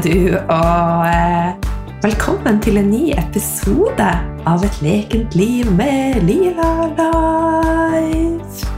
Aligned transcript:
du, 0.00 0.32
og 0.32 1.02
eh, 1.04 1.50
velkommen 2.00 2.56
til 2.64 2.78
en 2.80 2.86
ny 2.88 3.10
episode 3.20 4.04
av 4.48 4.62
Et 4.64 4.76
lekent 4.80 5.34
liv 5.36 5.66
med 5.76 6.22
Lila 6.24 6.86
Life. 6.96 8.68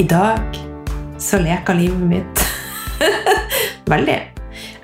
I 0.00 0.06
dag 0.08 0.56
så 1.20 1.40
leker 1.42 1.76
livet 1.76 2.06
mitt 2.08 2.44
veldig. 3.92 4.16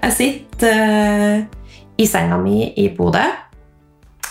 Jeg 0.02 0.12
sitter 0.18 0.82
eh, 0.82 1.46
i 1.96 2.08
senga 2.10 2.36
mi 2.42 2.66
i 2.76 2.90
Bodø 2.98 3.24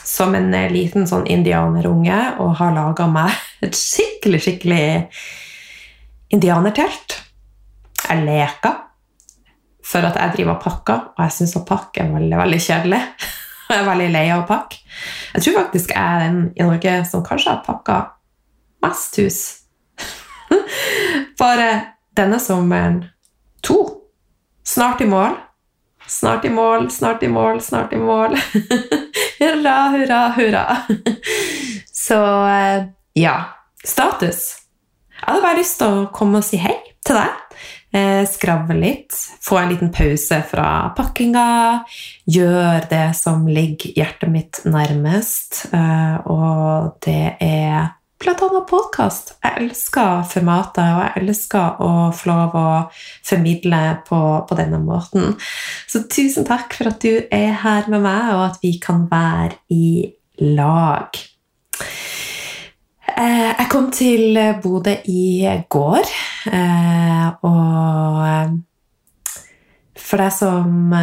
som 0.04 0.36
en 0.38 0.54
eh, 0.54 0.70
liten 0.70 1.10
sånn 1.10 1.26
indianerunge 1.26 2.20
og 2.38 2.54
har 2.62 2.76
laga 2.76 3.08
meg 3.10 3.34
et 3.66 3.74
skikkelig, 3.80 4.44
skikkelig 4.46 4.86
indianertelt. 6.38 7.18
Jeg 8.06 8.28
leker 8.30 8.78
for 9.90 10.06
at 10.06 10.18
jeg 10.20 10.36
driver 10.38 10.56
og 10.56 10.64
pakker, 10.64 11.06
og 11.16 11.24
jeg 11.26 11.36
syns 11.36 11.58
å 11.58 11.66
pakke 11.68 12.04
er 12.04 12.12
veldig, 12.14 12.38
veldig 12.44 12.62
kjedelig. 12.68 13.04
Jeg 13.70 13.84
er 13.84 13.86
veldig 13.86 14.06
lei 14.10 14.24
av 14.34 14.40
å 14.42 14.46
pakke. 14.50 14.80
Jeg 15.36 15.44
tror 15.46 15.56
faktisk 15.60 15.92
jeg 15.94 16.02
er 16.02 16.24
den 16.24 16.38
i 16.58 16.66
Norge 16.66 16.94
som 17.06 17.22
kanskje 17.22 17.52
har 17.52 17.60
pakka 17.62 17.98
mest 18.82 19.20
hus. 19.22 19.38
Bare 21.42 21.68
denne 22.18 22.40
sommeren 22.42 23.04
to. 23.62 23.78
Snart 24.66 25.04
i 25.06 25.10
mål. 25.12 25.38
Snart 26.10 26.50
i 26.50 26.50
mål, 26.50 26.90
snart 26.90 27.22
i 27.22 27.30
mål, 27.30 27.62
snart 27.62 27.94
i 27.94 28.02
mål. 28.02 28.34
hurra, 29.44 29.78
hurra, 29.94 30.20
hurra. 30.40 30.66
Så 31.94 32.18
eh, 32.50 32.90
ja. 33.22 33.38
Status. 33.86 34.42
Jeg 35.14 35.28
hadde 35.28 35.44
bare 35.44 35.60
lyst 35.60 35.78
til 35.80 35.94
å 35.94 36.08
komme 36.16 36.42
og 36.42 36.48
si 36.48 36.58
hei 36.60 36.74
til 37.06 37.20
deg. 37.22 37.62
Eh, 37.92 38.22
skravle 38.30 38.76
litt, 38.78 39.16
få 39.42 39.58
en 39.58 39.72
liten 39.72 39.90
pause 39.92 40.44
fra 40.52 40.92
pakkinga, 40.98 41.84
Gjør 42.30 42.84
det 42.90 43.16
som 43.18 43.48
ligger 43.50 43.96
hjertet 43.98 44.30
mitt 44.30 44.60
nærmest. 44.70 45.64
Eh, 45.74 46.28
og 46.30 47.00
det 47.02 47.34
er 47.42 47.96
bl.a. 48.22 48.62
podkast. 48.70 49.34
Jeg 49.42 49.64
elsker 49.64 50.22
formatet, 50.30 50.84
og 50.86 51.02
jeg 51.02 51.24
elsker 51.24 51.82
å 51.82 51.90
få 52.14 52.30
lov 52.30 52.58
å 52.60 52.68
formidle 53.26 53.82
på, 54.06 54.22
på, 54.46 54.60
denne 54.60 54.78
måten. 54.84 55.34
Så 55.90 56.04
tusen 56.12 56.46
takk 56.46 56.78
for 56.78 56.92
at 56.92 57.02
du 57.02 57.26
er 57.34 57.58
her 57.64 57.90
med 57.90 58.06
meg, 58.06 58.36
og 58.36 58.46
at 58.52 58.62
vi 58.62 58.76
kan 58.84 59.08
være 59.10 59.58
i 59.74 60.12
lag. 60.46 61.18
Eh, 63.20 63.52
jeg 63.52 63.68
kom 63.68 63.90
til 63.92 64.38
Bodø 64.64 64.94
i 65.12 65.44
går, 65.68 66.12
eh, 66.56 67.26
og 67.44 68.20
eh, 68.24 68.54
for 70.00 70.24
deg 70.24 70.32
som 70.32 70.94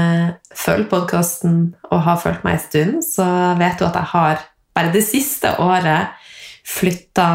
følger 0.57 0.89
podkasten 0.89 1.59
og 1.91 2.01
har 2.07 2.17
fulgt 2.23 2.47
meg 2.47 2.57
en 2.57 2.63
stund, 2.63 3.05
så 3.05 3.27
vet 3.61 3.77
du 3.77 3.85
at 3.85 3.99
jeg 4.01 4.11
har 4.15 4.41
bare 4.75 4.95
det 4.95 5.05
siste 5.05 5.53
året 5.61 6.17
flytta 6.65 7.29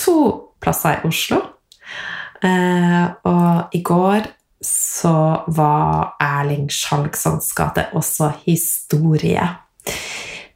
to 0.00 0.16
plasser 0.64 0.98
i 0.98 1.06
Oslo. 1.10 1.42
Og 3.28 3.76
i 3.76 3.82
går 3.84 4.26
så 4.64 5.14
var 5.54 6.16
Erling 6.22 6.66
Skjalgsons 6.72 7.52
gate 7.54 7.86
også 7.92 8.32
historie. 8.46 9.44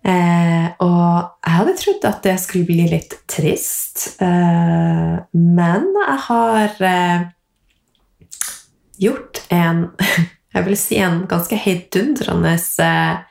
Eh, 0.03 0.69
og 0.83 1.47
jeg 1.47 1.55
hadde 1.55 1.75
trodd 1.79 2.07
at 2.09 2.25
det 2.27 2.35
skulle 2.43 2.67
bli 2.67 2.89
litt 2.91 3.15
trist, 3.31 4.17
eh, 4.23 5.15
men 5.31 5.85
jeg 5.95 6.17
har 6.27 6.83
eh, 6.89 7.27
gjort 9.03 9.45
en 9.55 9.91
Jeg 10.53 10.67
vil 10.67 10.77
si 10.77 10.99
en 11.01 11.23
ganske 11.25 11.57
heidundrende 11.57 12.51
eh, 12.85 13.23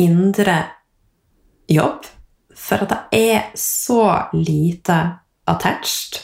indre 0.00 0.54
jobb. 1.68 2.06
For 2.56 2.86
at 2.86 3.12
jeg 3.12 3.34
er 3.34 3.50
så 3.52 4.30
lite 4.32 4.96
attached 5.44 6.22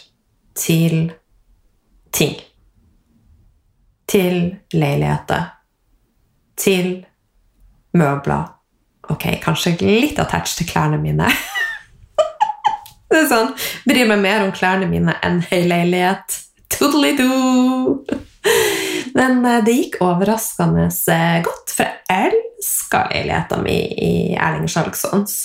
til 0.57 1.13
ting. 2.09 2.41
Til 4.09 4.57
leiligheter. 4.73 5.45
Til 6.57 7.05
møbler 7.93 8.54
Ok, 9.13 9.27
kanskje 9.45 9.77
litt 9.83 10.19
attached 10.23 10.57
til 10.59 10.69
klærne 10.71 10.99
mine. 11.01 11.29
det 13.11 13.21
er 13.25 13.29
sånn, 13.31 13.53
Bryr 13.85 14.09
meg 14.09 14.23
mer 14.23 14.45
om 14.47 14.53
klærne 14.55 14.89
mine 14.91 15.17
enn 15.25 15.43
høy 15.51 15.65
leilighet. 15.69 16.39
Toodly-doo! 16.75 18.01
Men 19.15 19.45
eh, 19.47 19.61
det 19.65 19.77
gikk 19.77 20.01
overraskende 20.05 20.89
eh, 20.89 21.39
godt, 21.45 21.75
for 21.77 21.87
jeg 21.87 22.33
elsker 22.33 23.13
leiligheta 23.13 23.61
mi 23.63 23.77
i 23.77 24.15
Erling 24.35 24.71
Skjalgsons. 24.71 25.37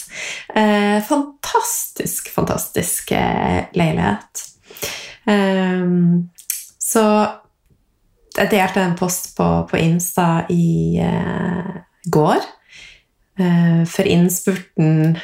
Eh, 0.56 0.98
fantastisk, 1.06 2.32
fantastisk 2.34 3.14
leilighet. 3.78 4.46
Um, 5.30 6.30
så 6.82 7.04
jeg 8.34 8.50
delte 8.50 8.82
en 8.82 8.96
post 8.98 9.36
på, 9.38 9.46
på 9.70 9.78
Insta 9.78 10.48
i 10.50 10.98
går 12.10 12.48
for 13.40 14.08
innspurten 14.10 15.18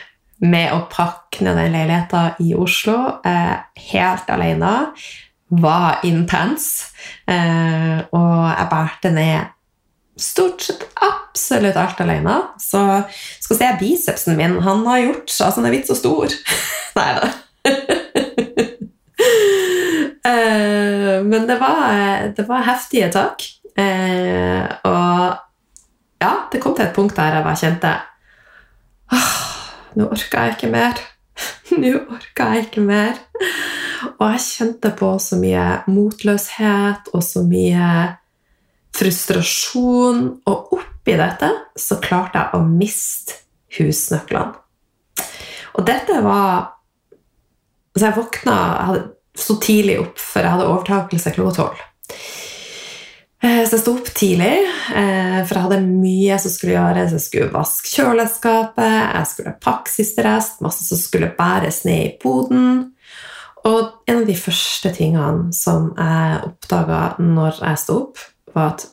med 0.44 0.74
å 0.76 0.86
pakke 0.92 1.46
ned 1.46 1.58
den 1.60 1.74
leiligheta 1.76 2.24
i 2.44 2.54
Oslo 2.58 2.98
eh, 3.26 3.56
helt 3.92 4.32
alene 4.32 4.74
var 5.56 6.02
intens. 6.08 6.92
Eh, 7.30 8.02
og 8.16 8.42
jeg 8.50 8.72
bærte 8.72 9.12
ned 9.14 9.52
stort 10.20 10.64
sett 10.66 10.86
absolutt 11.04 11.78
alt 11.80 12.02
alene. 12.04 12.36
Så 12.60 12.82
skal 13.44 13.60
se 13.60 13.72
bicepsen 13.80 14.38
min. 14.40 14.60
Han 14.66 14.86
har 14.90 15.04
gjort 15.06 15.30
altså 15.30 15.62
Han 15.62 15.70
er 15.70 15.76
blitt 15.76 15.92
så 15.92 15.98
stor. 16.00 16.28
Nei 17.00 17.12
da. 17.20 17.32
Men 21.26 21.46
det 21.48 21.56
var, 21.62 22.28
det 22.38 22.44
var 22.48 22.66
heftige 22.66 23.08
tak. 23.14 23.44
Og 23.76 25.36
ja, 26.22 26.34
det 26.52 26.62
kom 26.64 26.76
til 26.76 26.86
et 26.86 26.96
punkt 26.96 27.18
der 27.18 27.40
jeg 27.40 27.46
bare 27.46 27.62
kjente 27.62 27.96
Nå 29.96 30.10
orker 30.12 30.42
jeg 30.44 30.56
ikke 30.58 30.70
mer. 30.74 30.98
Nå 31.80 31.92
orker 32.12 32.50
jeg 32.52 32.66
ikke 32.66 32.82
mer. 32.84 33.20
Og 34.18 34.26
jeg 34.34 34.44
kjente 34.44 34.92
på 35.00 35.14
så 35.24 35.38
mye 35.40 35.64
motløshet 35.88 37.12
og 37.16 37.24
så 37.24 37.46
mye 37.48 37.88
frustrasjon. 38.96 40.26
Og 40.52 40.76
oppi 40.76 41.16
dette 41.16 41.52
så 41.80 42.00
klarte 42.04 42.42
jeg 42.42 42.60
å 42.60 42.68
miste 42.68 43.40
husnøklene. 43.78 44.60
Og 45.76 45.88
dette 45.88 46.22
var 46.24 46.72
Så 47.96 48.10
jeg 48.10 48.16
våkna 48.16 48.56
Jeg 48.92 49.04
sto 49.40 49.56
tidlig 49.60 49.98
opp, 50.00 50.20
for 50.20 50.44
jeg 50.44 50.52
hadde 50.52 50.68
overtakelse 50.68 51.32
klokka 51.36 51.56
tolv. 51.56 51.84
Eh, 53.46 53.62
så 53.68 53.76
jeg 53.76 53.84
sto 53.84 53.94
opp 54.00 54.08
tidlig, 54.16 54.56
eh, 54.96 55.40
for 55.46 55.54
jeg 55.54 55.66
hadde 55.68 55.82
mye 55.86 56.38
som 56.42 56.54
skulle 56.54 56.74
gjøres. 56.74 57.14
Jeg 57.14 57.26
skulle 57.26 57.54
vaske 57.54 57.92
kjøleskapet, 57.94 58.96
jeg 59.14 59.30
skulle 59.30 59.56
pakke 59.62 59.92
siste 59.92 60.26
rest, 60.26 60.62
masse 60.66 60.86
som 60.88 60.98
skulle 60.98 61.34
bæres 61.38 61.84
ned 61.86 62.02
i 62.08 62.16
boden. 62.22 62.92
Og 63.66 64.02
en 64.08 64.22
av 64.22 64.26
de 64.26 64.38
første 64.38 64.92
tingene 64.94 65.54
som 65.54 65.92
jeg 65.98 66.42
oppdaga 66.48 67.02
når 67.22 67.62
jeg 67.62 67.82
sto 67.82 68.00
opp, 68.06 68.24
var 68.56 68.74
at 68.74 68.88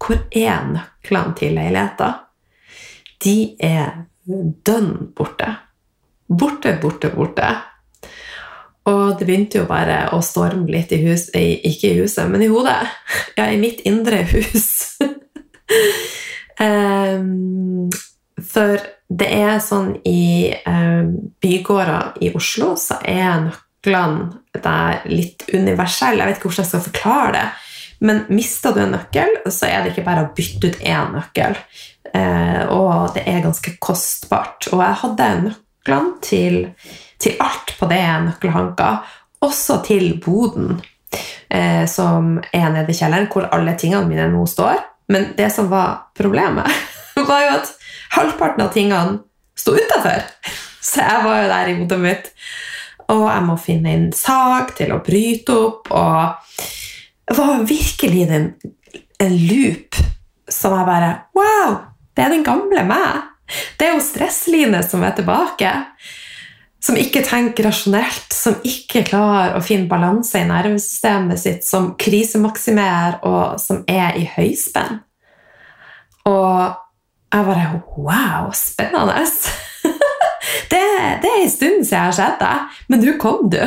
hvor 0.00 0.22
er 0.30 0.70
nøklene 0.70 1.36
til 1.38 1.54
leiligheta? 1.58 2.12
De 3.20 3.36
er 3.58 4.06
dønn 4.24 5.12
borte. 5.16 5.50
Borte, 6.30 6.78
borte, 6.80 7.10
borte. 7.14 7.50
Og 8.88 9.18
det 9.18 9.26
begynte 9.28 9.60
jo 9.60 9.66
bare 9.68 10.06
å 10.16 10.22
storme 10.24 10.70
litt 10.72 10.92
i 10.96 11.00
hus, 11.04 11.28
ikke 11.34 11.90
i 11.90 11.98
huset, 12.00 12.28
men 12.30 12.44
i 12.44 12.50
hodet. 12.52 12.80
Ja, 13.38 13.48
i 13.50 13.58
mitt 13.60 13.82
indre 13.88 14.22
hus. 14.28 14.96
um, 16.60 17.88
for 18.52 18.80
det 19.10 19.28
er 19.34 19.58
sånn 19.64 19.94
i 20.06 20.52
um, 20.64 21.16
bygårder 21.42 22.22
i 22.24 22.30
Oslo 22.36 22.74
så 22.78 23.00
er 23.04 23.48
nøklene 23.48 24.60
der 24.62 25.02
litt 25.10 25.48
universelle. 25.52 26.22
Jeg 26.22 26.28
vet 26.28 26.38
ikke 26.38 26.50
hvordan 26.50 26.64
jeg 26.64 26.72
skal 26.72 26.86
forklare 26.86 27.32
det. 27.36 27.46
Men 28.00 28.22
mister 28.32 28.72
du 28.72 28.80
en 28.80 28.94
nøkkel, 28.94 29.42
så 29.52 29.68
er 29.68 29.82
det 29.82 29.92
ikke 29.92 30.06
bare 30.06 30.24
å 30.24 30.30
bytte 30.36 30.70
ut 30.70 30.78
én 30.88 31.10
nøkkel. 31.16 31.58
Uh, 32.14 32.62
og 32.72 33.16
det 33.16 33.26
er 33.28 33.42
ganske 33.44 33.74
kostbart. 33.82 34.70
Og 34.72 34.80
jeg 34.80 35.00
hadde 35.02 35.26
nøklene 35.80 36.20
til 36.22 36.58
til 37.20 37.36
alt 37.40 37.74
på 37.78 37.88
det 37.90 38.00
nøkkelhanka, 38.24 38.90
også 39.44 39.80
til 39.84 40.14
boden, 40.24 40.80
eh, 41.50 41.84
som 41.88 42.38
er 42.52 42.70
nede 42.72 42.92
i 42.92 42.96
kjelleren, 42.96 43.28
hvor 43.32 43.48
alle 43.52 43.76
tingene 43.78 44.08
mine 44.08 44.28
nå 44.32 44.46
står. 44.48 44.80
Men 45.12 45.32
det 45.36 45.50
som 45.52 45.70
var 45.70 46.12
problemet, 46.16 46.68
var 47.28 47.44
jo 47.44 47.52
at 47.58 47.72
halvparten 48.16 48.64
av 48.64 48.72
tingene 48.74 49.20
sto 49.58 49.74
utafor. 49.76 50.24
Så 50.80 51.04
jeg 51.04 51.24
var 51.24 51.42
jo 51.42 51.48
der 51.52 51.70
i 51.70 51.78
hodet 51.78 52.00
mitt. 52.00 52.30
Og 53.10 53.26
jeg 53.26 53.44
må 53.44 53.56
finne 53.60 53.92
en 53.92 54.06
sag 54.14 54.70
til 54.78 54.94
å 54.94 55.02
bryte 55.04 55.56
opp. 55.56 55.90
Og 55.90 56.62
det 57.28 57.36
var 57.36 57.66
virkelig 57.68 58.22
en, 58.30 58.46
en 59.20 59.36
loop 59.50 59.98
som 60.50 60.74
jeg 60.78 60.88
bare 60.88 61.10
Wow! 61.36 61.76
Det 62.16 62.24
er 62.24 62.32
den 62.32 62.46
gamle 62.46 62.86
meg! 62.86 63.29
Det 63.78 63.86
er 63.86 63.94
jo 63.94 64.04
Stressline 64.04 64.82
som 64.86 65.04
er 65.06 65.14
tilbake. 65.18 65.72
Som 66.80 66.96
ikke 66.96 67.20
tenker 67.26 67.66
rasjonelt, 67.68 68.32
som 68.32 68.56
ikke 68.64 69.02
klarer 69.04 69.58
å 69.58 69.64
finne 69.64 69.90
balanse 69.90 70.40
i 70.40 70.48
nervesystemet 70.48 71.42
sitt, 71.42 71.66
som 71.68 71.90
krisemaksimerer, 72.00 73.18
og 73.28 73.60
som 73.60 73.82
er 73.84 74.16
i 74.16 74.24
høyspenn. 74.38 75.02
Og 76.30 76.72
jeg 77.30 77.46
bare 77.46 77.82
Wow, 77.96 78.50
spennende! 78.56 79.20
det, 80.72 80.80
det 81.22 81.30
er 81.30 81.42
en 81.42 81.52
stund 81.52 81.84
siden 81.84 81.92
jeg 81.92 82.06
har 82.08 82.16
sett 82.16 82.40
deg, 82.40 82.80
men 82.88 83.04
nå 83.04 83.16
kom 83.20 83.50
du. 83.52 83.60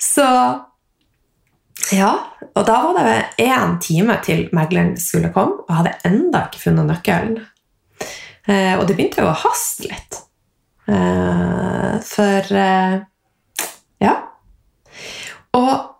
Så 0.00 0.26
ja, 1.90 2.10
og 2.54 2.66
da 2.66 2.76
var 2.92 3.06
det 3.06 3.46
én 3.46 3.78
time 3.82 4.16
til 4.24 4.46
megleren 4.56 4.94
skulle 5.00 5.32
komme, 5.34 5.64
og 5.64 5.70
jeg 5.70 5.80
hadde 5.80 6.10
enda 6.10 6.44
ikke 6.46 6.62
funnet 6.64 6.88
nøkkelen. 6.90 7.40
Eh, 8.48 8.74
og 8.78 8.86
det 8.88 8.96
begynte 8.96 9.22
jo 9.22 9.30
å 9.30 9.38
haste 9.44 9.88
litt. 9.90 10.20
Eh, 10.88 11.96
for 12.06 12.52
eh, 12.56 12.98
Ja. 14.00 14.14
Og 15.56 15.90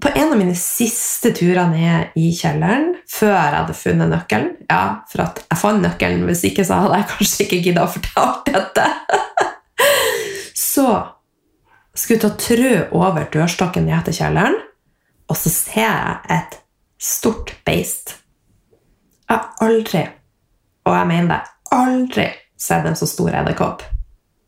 på 0.00 0.08
en 0.16 0.32
av 0.32 0.38
mine 0.38 0.56
siste 0.56 1.32
turer 1.36 1.68
ned 1.68 2.16
i 2.16 2.30
kjelleren, 2.32 2.94
før 3.10 3.34
jeg 3.34 3.56
hadde 3.58 3.76
funnet 3.76 4.08
nøkkelen 4.08 4.52
Ja, 4.70 5.02
for 5.10 5.26
at 5.26 5.42
jeg 5.44 5.60
fant 5.60 5.82
nøkkelen, 5.84 6.24
hvis 6.28 6.44
ikke 6.48 6.64
så 6.64 6.78
hadde 6.84 7.00
jeg 7.02 7.08
kanskje 7.10 7.44
ikke 7.46 7.60
gidda 7.66 7.84
å 7.84 7.92
fortelle 7.92 8.54
dette. 8.54 8.86
så 10.72 10.86
skulle 11.92 12.22
ta 12.22 12.32
trø 12.40 12.72
over 12.96 13.28
dørstokken 13.34 13.88
ned 13.90 14.08
til 14.08 14.16
kjelleren, 14.22 14.56
og 15.30 15.38
så 15.38 15.52
ser 15.52 15.84
jeg 15.84 16.16
et 16.38 16.58
stort 17.00 17.52
beist. 17.66 18.16
Jeg 19.28 19.36
har 19.36 19.66
aldri, 19.66 20.06
og 20.88 20.96
jeg 20.96 21.10
mener 21.12 21.34
det, 21.34 21.42
aldri 21.74 22.28
sett 22.60 22.86
en 22.86 22.96
så 22.96 23.08
stor 23.08 23.34
edderkopp 23.34 23.82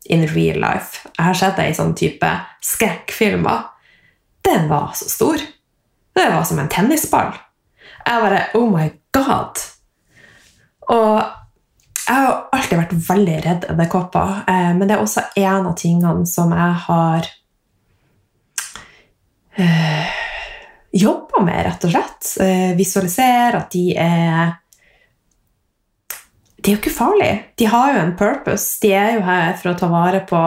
in 0.05 0.27
real 0.27 0.59
life. 0.61 1.07
Jeg 1.17 1.25
har 1.25 1.37
sett 1.39 1.57
det 1.57 1.69
i 1.71 1.75
sånn 1.77 1.95
type 1.97 2.29
skrekkfilmer. 2.63 3.69
Den 4.43 4.67
var 4.69 4.91
så 4.97 5.07
stor. 5.09 5.43
Det 6.13 6.25
var 6.29 6.43
som 6.43 6.59
en 6.59 6.71
tennisball. 6.71 7.31
Jeg 8.03 8.25
bare 8.25 8.41
Oh 8.59 8.67
my 8.69 8.89
God! 9.15 9.61
Og 10.91 11.21
jeg 12.03 12.19
har 12.19 12.41
alltid 12.51 12.79
vært 12.81 12.97
veldig 13.07 13.37
redd 13.45 13.69
edderkopper, 13.71 14.41
eh, 14.51 14.71
men 14.75 14.89
det 14.89 14.97
er 14.97 15.03
også 15.05 15.23
en 15.39 15.69
av 15.69 15.77
tingene 15.79 16.27
som 16.27 16.51
jeg 16.51 16.73
har 16.87 17.29
øh, 19.63 20.17
jobba 20.99 21.45
med, 21.47 21.61
rett 21.69 21.87
og 21.87 21.93
slett. 21.95 22.33
Eh, 22.43 22.73
visualisere 22.75 23.63
at 23.63 23.71
de 23.71 23.85
er 23.95 24.51
De 26.63 26.71
er 26.71 26.77
jo 26.77 26.79
ikke 26.79 26.95
farlig. 26.95 27.31
De 27.59 27.67
har 27.67 27.93
jo 27.93 28.01
en 28.01 28.15
purpose. 28.15 28.77
De 28.81 28.93
er 28.95 29.17
jo 29.17 29.25
her 29.27 29.57
for 29.59 29.73
å 29.73 29.77
ta 29.79 29.89
vare 29.91 30.21
på 30.27 30.39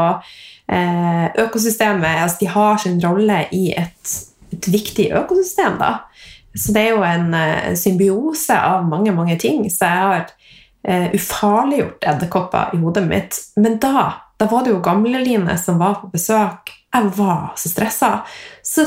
eh, 0.73 1.27
økosystemet. 1.43 2.23
Altså, 2.23 2.41
de 2.41 2.49
har 2.55 2.79
sin 2.81 2.97
rolle 3.05 3.43
i 3.53 3.67
et, 3.77 4.15
et 4.57 4.69
viktig 4.73 5.11
økosystem. 5.21 5.77
da. 5.83 6.07
Så 6.57 6.73
det 6.73 6.87
er 6.87 6.95
jo 6.95 7.05
en, 7.05 7.35
en 7.37 7.77
symbiose 7.77 8.57
av 8.57 8.87
mange, 8.89 9.13
mange 9.13 9.37
ting. 9.41 9.67
Så 9.73 9.85
jeg 9.85 10.07
har 10.07 10.31
eh, 10.89 11.11
ufarliggjort 11.19 12.09
edderkopper 12.15 12.73
i 12.73 12.81
hodet 12.81 13.05
mitt. 13.11 13.37
Men 13.61 13.77
da, 13.83 14.07
da 14.41 14.49
var 14.49 14.65
det 14.65 14.73
jo 14.73 14.81
gamleline 14.85 15.59
som 15.61 15.83
var 15.83 16.01
på 16.01 16.11
besøk. 16.15 16.73
Jeg 16.97 17.12
var 17.19 17.53
så 17.61 17.73
stressa. 17.75 18.11
Så 18.65 18.87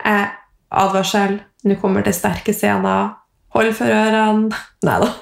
jeg 0.00 0.32
advarsel. 0.72 1.42
Nå 1.64 1.76
kommer 1.80 2.04
det 2.04 2.16
sterke 2.16 2.56
scener. 2.56 3.14
Hold 3.54 3.76
for 3.76 3.92
ørene. 3.92 4.64
Nei 4.88 4.98
da. 5.04 5.12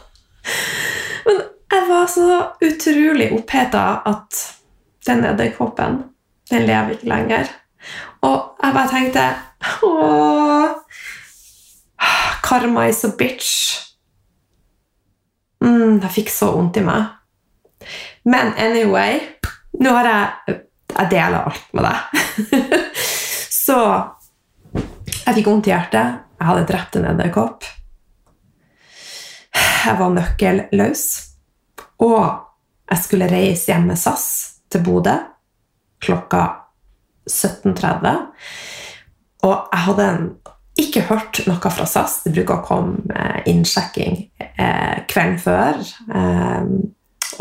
Men 1.27 1.43
jeg 1.73 1.89
var 1.89 2.11
så 2.11 2.29
utrolig 2.65 3.31
oppheta 3.37 3.85
at 4.09 4.41
den 5.07 5.25
edderkoppen, 5.27 6.03
den 6.51 6.67
lever 6.69 6.97
ikke 6.97 7.11
lenger. 7.11 7.51
Og 8.23 8.59
jeg 8.63 8.75
bare 8.77 8.91
tenkte 8.91 9.23
Åh, 9.83 10.69
Karma 12.43 12.87
is 12.91 13.05
a 13.05 13.11
bitch. 13.19 13.53
Mm, 15.63 16.01
jeg 16.03 16.11
fikk 16.11 16.31
så 16.31 16.53
vondt 16.55 16.79
i 16.79 16.85
meg. 16.87 17.11
Men 18.27 18.53
anyway 18.59 19.19
Nå 19.83 19.91
har 19.97 20.07
jeg 20.07 20.57
Jeg 20.93 21.11
deler 21.11 21.47
alt 21.49 21.71
med 21.75 21.87
deg. 21.87 21.99
så 23.67 23.79
jeg 25.23 25.37
fikk 25.39 25.47
vondt 25.49 25.69
i 25.71 25.73
hjertet. 25.73 26.19
Jeg 26.37 26.49
hadde 26.49 26.67
drept 26.69 26.99
en 26.99 27.07
edderkopp. 27.13 27.65
Jeg 29.83 29.99
var 29.99 30.15
nøkkelløs. 30.15 31.05
Og 32.03 32.23
jeg 32.91 33.03
skulle 33.03 33.31
reise 33.31 33.73
hjem 33.73 33.89
med 33.91 33.99
SAS 33.99 34.27
til 34.71 34.83
Bodø 34.87 35.17
klokka 36.03 36.43
17.30. 37.31 38.15
Og 39.47 39.69
jeg 39.73 39.83
hadde 39.87 40.09
ikke 40.83 41.05
hørt 41.11 41.43
noe 41.47 41.73
fra 41.75 41.87
SAS. 41.87 42.21
Det 42.25 42.35
bruker 42.35 42.59
å 42.61 42.67
komme 42.67 43.29
innsjekking 43.51 44.19
eh, 44.41 45.03
kvelden 45.11 45.39
før. 45.43 45.79
Eh, 46.15 46.73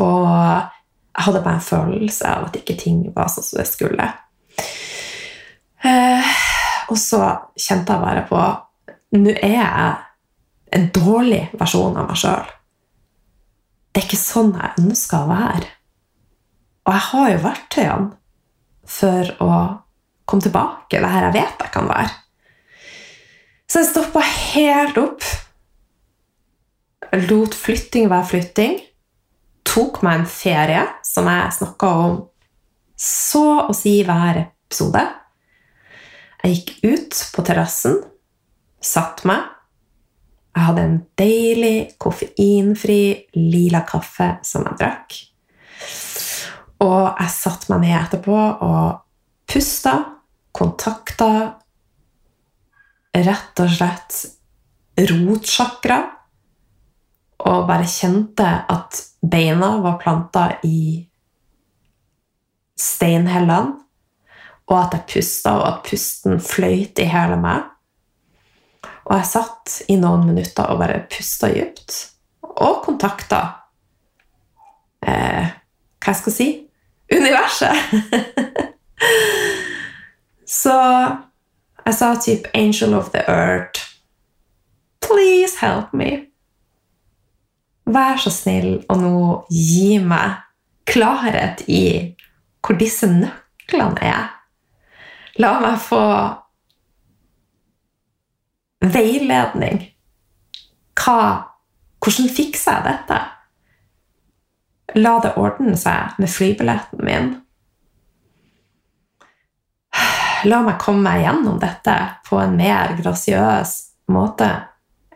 og 0.01 0.27
jeg 0.31 1.25
hadde 1.25 1.43
bare 1.43 1.57
en 1.59 1.65
følelse 1.65 2.29
av 2.29 2.49
at 2.49 2.59
ikke 2.61 2.77
ting 2.79 3.03
var 3.15 3.31
sånn 3.33 3.47
som 3.47 3.61
det 3.61 3.67
skulle. 3.69 4.07
Eh, 5.81 6.35
og 6.91 6.97
så 6.99 7.23
kjente 7.57 7.95
jeg 7.95 8.05
bare 8.05 8.27
på 8.29 8.41
Nå 9.11 9.33
er 9.33 9.57
jeg 9.57 10.10
en 10.71 10.87
dårlig 10.95 11.43
versjon 11.59 11.97
av 11.99 12.09
meg 12.09 12.19
sjøl. 12.19 12.49
Det 13.91 14.01
er 14.01 14.07
ikke 14.07 14.19
sånn 14.19 14.53
jeg 14.55 14.85
ønsker 14.85 15.23
å 15.25 15.29
være. 15.31 15.69
Og 16.87 16.93
jeg 16.95 17.05
har 17.09 17.29
jo 17.31 17.41
verktøyene 17.45 18.09
for 18.91 19.31
å 19.43 19.51
komme 20.25 20.45
tilbake 20.45 21.01
det 21.03 21.11
her 21.11 21.27
jeg 21.27 21.35
vet 21.35 21.65
jeg 21.65 21.73
kan 21.73 21.89
være. 21.91 22.13
Så 23.67 23.81
jeg 23.81 23.91
stoppa 23.91 24.23
helt 24.25 24.97
opp. 24.99 25.27
Lot 27.27 27.55
flytting 27.55 28.09
være 28.11 28.29
flytting. 28.31 28.79
Tok 29.67 30.01
meg 30.03 30.21
en 30.21 30.27
ferie, 30.27 30.81
som 31.07 31.27
jeg 31.31 31.55
snakka 31.55 31.91
om 32.01 32.17
så 33.01 33.45
å 33.65 33.73
si 33.75 33.95
hver 34.05 34.43
episode. 34.43 35.01
Jeg 36.41 36.57
gikk 36.57 36.71
ut 36.83 37.21
på 37.35 37.45
terrassen, 37.45 37.97
satt 38.83 39.23
meg. 39.29 39.47
Jeg 40.51 40.67
hadde 40.67 40.83
en 40.83 40.97
deilig, 41.19 41.75
koffeinfri 42.01 43.01
lila 43.37 43.83
kaffe 43.87 44.33
som 44.45 44.65
jeg 44.67 44.79
drakk. 44.81 45.17
Og 46.81 47.05
jeg 47.07 47.33
satte 47.33 47.71
meg 47.71 47.85
ned 47.85 47.97
etterpå 47.99 48.37
og 48.67 49.01
pusta, 49.51 49.93
kontakta 50.51 51.29
rett 53.15 53.63
og 53.63 53.75
slett 53.77 54.19
rotsjakra. 55.11 56.01
Og 57.51 57.63
bare 57.69 57.87
kjente 57.89 58.47
at 58.69 58.99
beina 59.21 59.77
var 59.81 60.01
planta 60.01 60.47
i 60.67 60.99
steinhellene 62.81 63.81
og 64.71 64.77
at 64.79 64.95
jeg 64.95 65.07
pusta, 65.15 65.55
og 65.59 65.67
at 65.67 65.81
pusten 65.87 66.39
fløyt 66.39 67.01
i 67.01 67.07
hele 67.11 67.37
meg. 67.41 67.67
Og 69.07 69.15
jeg 69.17 69.29
satt 69.29 69.77
i 69.89 69.97
noen 69.99 70.27
minutter 70.29 70.69
og 70.69 70.81
bare 70.81 71.01
pusta 71.11 71.49
dypt. 71.51 71.97
Og 72.51 72.81
kontakta 72.85 73.41
eh, 75.05 75.49
Hva 76.01 76.13
skal 76.17 76.35
si 76.35 76.49
universet. 77.11 77.75
Så 80.61 80.77
jeg 81.85 81.95
sa 81.97 82.15
typ 82.15 82.47
'Angel 82.53 82.93
of 82.93 83.09
the 83.11 83.23
Earth'. 83.27 83.87
Please 85.01 85.57
help 85.65 85.93
me. 85.93 86.27
Vær 87.85 88.17
så 88.17 88.29
snill 88.29 88.85
og 88.89 88.97
nå 89.01 89.45
gi 89.49 89.97
meg 89.97 90.37
klarhet 90.87 91.63
i 91.67 92.15
hvor 92.61 92.77
disse 92.79 93.07
nøklene 93.09 93.97
er. 94.05 94.29
La 95.41 95.57
meg 95.63 95.79
få 95.81 96.03
veiledning. 98.81 99.83
Hva, 100.97 101.21
hvordan 102.01 102.29
fikser 102.33 102.79
jeg 102.79 102.87
dette? 102.89 103.19
La 104.99 105.15
det 105.23 105.35
ordne 105.39 105.77
seg 105.79 106.17
med 106.19 106.31
flybilletten 106.31 107.05
min. 107.07 107.31
La 110.49 110.61
meg 110.65 110.79
komme 110.81 111.05
meg 111.05 111.23
gjennom 111.25 111.59
dette 111.61 111.95
på 112.25 112.39
en 112.41 112.55
mer 112.57 112.95
grasiøs 112.97 113.75
måte 114.11 114.49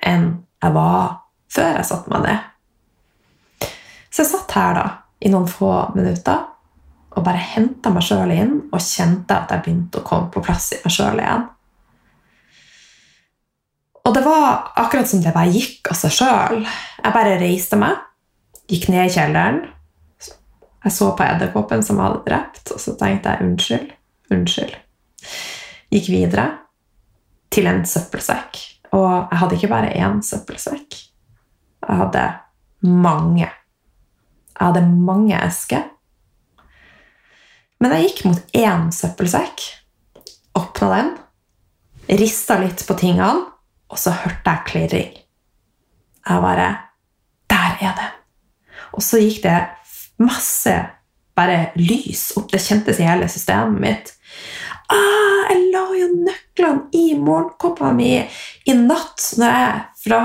enn 0.06 0.28
jeg 0.62 0.76
var 0.76 1.16
før 1.52 1.72
jeg 1.80 1.88
satte 1.90 2.14
meg 2.14 2.28
ned. 2.28 3.72
Så 4.12 4.24
jeg 4.24 4.32
satt 4.32 4.54
her 4.56 4.78
da, 4.78 4.86
i 5.26 5.32
noen 5.34 5.50
få 5.50 5.72
minutter 5.96 6.46
og 7.16 7.24
bare 7.26 7.42
henta 7.56 7.92
meg 7.92 8.06
sjøl 8.06 8.32
inn 8.36 8.56
og 8.70 8.84
kjente 8.84 9.36
at 9.36 9.52
jeg 9.52 9.66
begynte 9.66 10.02
å 10.02 10.08
komme 10.08 10.32
på 10.32 10.44
plass 10.46 10.72
i 10.76 10.80
meg 10.84 10.94
sjøl 10.94 11.20
igjen. 11.20 11.46
Og 14.06 14.14
det 14.14 14.22
var 14.26 14.72
akkurat 14.78 15.10
som 15.10 15.22
det 15.24 15.34
bare 15.34 15.54
gikk 15.54 15.90
av 15.90 15.98
seg 15.98 16.14
sjøl. 16.14 16.60
Jeg 17.02 17.16
bare 17.16 17.40
reiste 17.42 17.80
meg, 17.82 17.98
gikk 18.70 18.90
ned 18.94 19.10
i 19.10 19.14
kjelleren. 19.16 19.64
Jeg 20.86 20.94
så 20.94 21.10
på 21.18 21.26
edderkoppen 21.26 21.82
som 21.82 21.98
jeg 21.98 22.06
hadde 22.06 22.26
drept, 22.28 22.70
og 22.76 22.82
så 22.82 22.94
tenkte 23.00 23.34
jeg 23.34 23.48
unnskyld, 23.48 23.88
unnskyld. 24.36 24.76
Gikk 25.96 26.12
videre 26.14 26.46
til 27.54 27.70
en 27.72 27.82
søppelsekk. 27.90 28.62
Og 28.94 29.10
jeg 29.10 29.40
hadde 29.42 29.58
ikke 29.58 29.72
bare 29.74 29.96
én 29.98 30.22
søppelsekk. 30.24 31.00
Jeg 31.86 32.00
hadde 32.04 32.28
mange. 32.86 33.48
Jeg 33.50 34.62
hadde 34.62 34.86
mange 34.86 35.42
esker. 35.42 35.90
Men 37.82 37.98
jeg 37.98 38.12
gikk 38.12 38.22
mot 38.30 38.56
én 38.56 38.88
søppelsekk, 38.94 39.66
åpna 40.56 40.88
den, 40.94 41.12
rista 42.22 42.56
litt 42.62 42.86
på 42.88 42.96
tingene, 42.98 43.50
og 43.96 44.02
så 44.02 44.12
hørte 44.12 44.52
jeg 44.52 44.68
klirring. 44.68 45.16
Jeg 46.28 46.42
bare 46.44 46.68
Der 47.50 47.78
er 47.80 47.96
det! 47.96 48.12
Og 48.94 49.04
så 49.04 49.20
gikk 49.22 49.44
det 49.44 49.60
masse 50.20 50.74
bare 51.36 51.72
lys 51.76 52.32
opp. 52.40 52.50
Det 52.52 52.62
kjentes 52.64 53.00
i 53.00 53.08
hele 53.08 53.28
systemet 53.32 53.80
mitt. 53.80 54.12
Ah, 54.92 55.48
jeg 55.50 55.70
la 55.74 55.84
jo 55.98 56.08
nøklene 56.14 56.90
i 56.96 57.16
morgenkåpa 57.18 57.92
mi 57.96 58.12
i 58.20 58.76
natt 58.78 59.24
når 59.40 59.56
jeg 59.56 59.80
fra, 60.06 60.20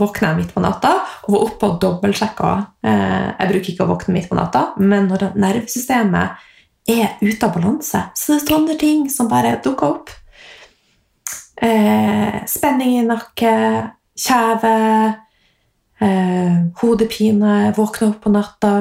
våkna 0.00 0.32
midt 0.38 0.54
på 0.54 0.62
natta 0.64 0.94
og 1.26 1.34
var 1.34 1.44
oppe 1.44 1.68
og 1.68 1.80
dobbeltsjekka. 1.82 2.52
Eh, 2.86 3.26
jeg 3.34 3.50
bruker 3.52 3.72
ikke 3.74 3.86
å 3.86 3.90
våkne 3.92 4.16
midt 4.16 4.30
på 4.30 4.38
natta, 4.38 4.64
men 4.80 5.10
når 5.10 5.28
nervesystemet 5.36 6.46
er 6.88 7.18
ute 7.20 7.44
av 7.44 7.52
balanse, 7.52 8.00
så 8.16 8.32
det 8.32 8.38
er 8.40 8.46
sånne 8.48 8.78
ting 8.80 9.04
som 9.12 9.28
bare 9.30 9.58
dukker 9.64 9.98
opp. 9.98 10.14
Eh, 11.62 12.44
spenning 12.46 12.98
i 12.98 13.02
nakke, 13.02 13.52
kjeve, 14.18 15.14
eh, 15.98 16.56
hodepine, 16.80 17.72
våkne 17.76 18.08
opp 18.08 18.20
på 18.22 18.30
natta. 18.30 18.72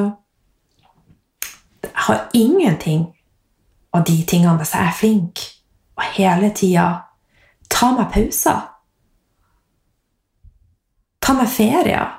Jeg 1.81 1.91
har 1.93 2.29
ingenting 2.33 3.13
av 3.93 4.05
de 4.05 4.23
tingene 4.23 4.57
hvis 4.57 4.73
jeg 4.73 4.87
er 4.87 4.97
flink 4.99 5.39
og 5.97 6.03
hele 6.13 6.51
tida 6.53 6.87
tar 7.69 7.95
meg 7.97 8.11
pauser. 8.13 8.61
Ta 11.21 11.33
meg 11.33 11.49
ferier. 11.49 12.13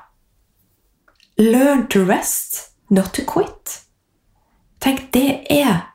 Learn 1.39 1.87
to 1.87 2.03
rest, 2.05 2.73
not 2.91 3.13
to 3.15 3.23
quit. 3.23 3.85
Tenk, 4.83 5.13
det 5.15 5.47
er 5.51 5.95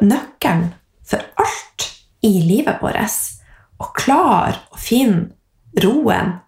nøkkelen 0.00 0.72
for 1.04 1.20
alt 1.36 1.88
i 2.24 2.40
livet 2.40 2.80
vårt. 2.80 3.37
Å 3.78 3.90
klare 3.94 4.58
å 4.74 4.80
finne 4.80 5.82
roen 5.82 6.38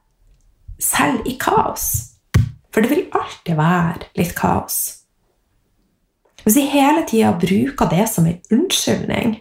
selv 0.81 1.27
i 1.29 1.37
kaos. 1.41 2.17
For 2.71 2.83
det 2.83 2.91
vil 2.91 3.07
alltid 3.15 3.59
være 3.59 4.11
litt 4.19 4.35
kaos. 4.39 4.81
Hvis 6.45 6.57
vi 6.57 6.67
hele 6.73 7.05
tida 7.07 7.35
bruker 7.37 7.91
det 7.91 8.07
som 8.09 8.27
en 8.27 8.41
unnskyldning 8.51 9.37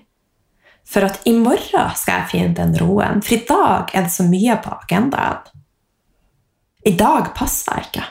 for 0.89 1.05
at 1.05 1.21
i 1.29 1.33
morgen 1.37 1.93
skal 1.95 2.23
jeg 2.23 2.29
finne 2.31 2.55
den 2.57 2.73
roen, 2.81 3.21
for 3.21 3.37
i 3.37 3.43
dag 3.47 3.93
er 3.93 4.07
det 4.07 4.13
så 4.13 4.25
mye 4.27 4.57
på 4.63 4.73
agendaen 4.73 5.45
I 6.89 6.95
dag 6.97 7.29
passer 7.37 7.77
jeg 7.77 7.89
ikke. 7.89 8.07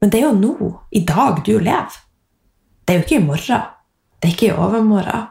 Men 0.00 0.10
det 0.12 0.20
er 0.20 0.26
jo 0.28 0.34
nå, 0.36 0.68
i 0.90 1.02
dag, 1.06 1.40
du 1.46 1.58
lever. 1.58 1.96
Det 2.84 2.94
er 2.94 2.98
jo 2.98 3.04
ikke 3.06 3.18
i 3.18 3.24
morgen. 3.24 3.64
Det 4.18 4.28
er 4.28 4.34
ikke 4.34 4.48
i 4.48 4.54
overmorgen. 4.54 5.26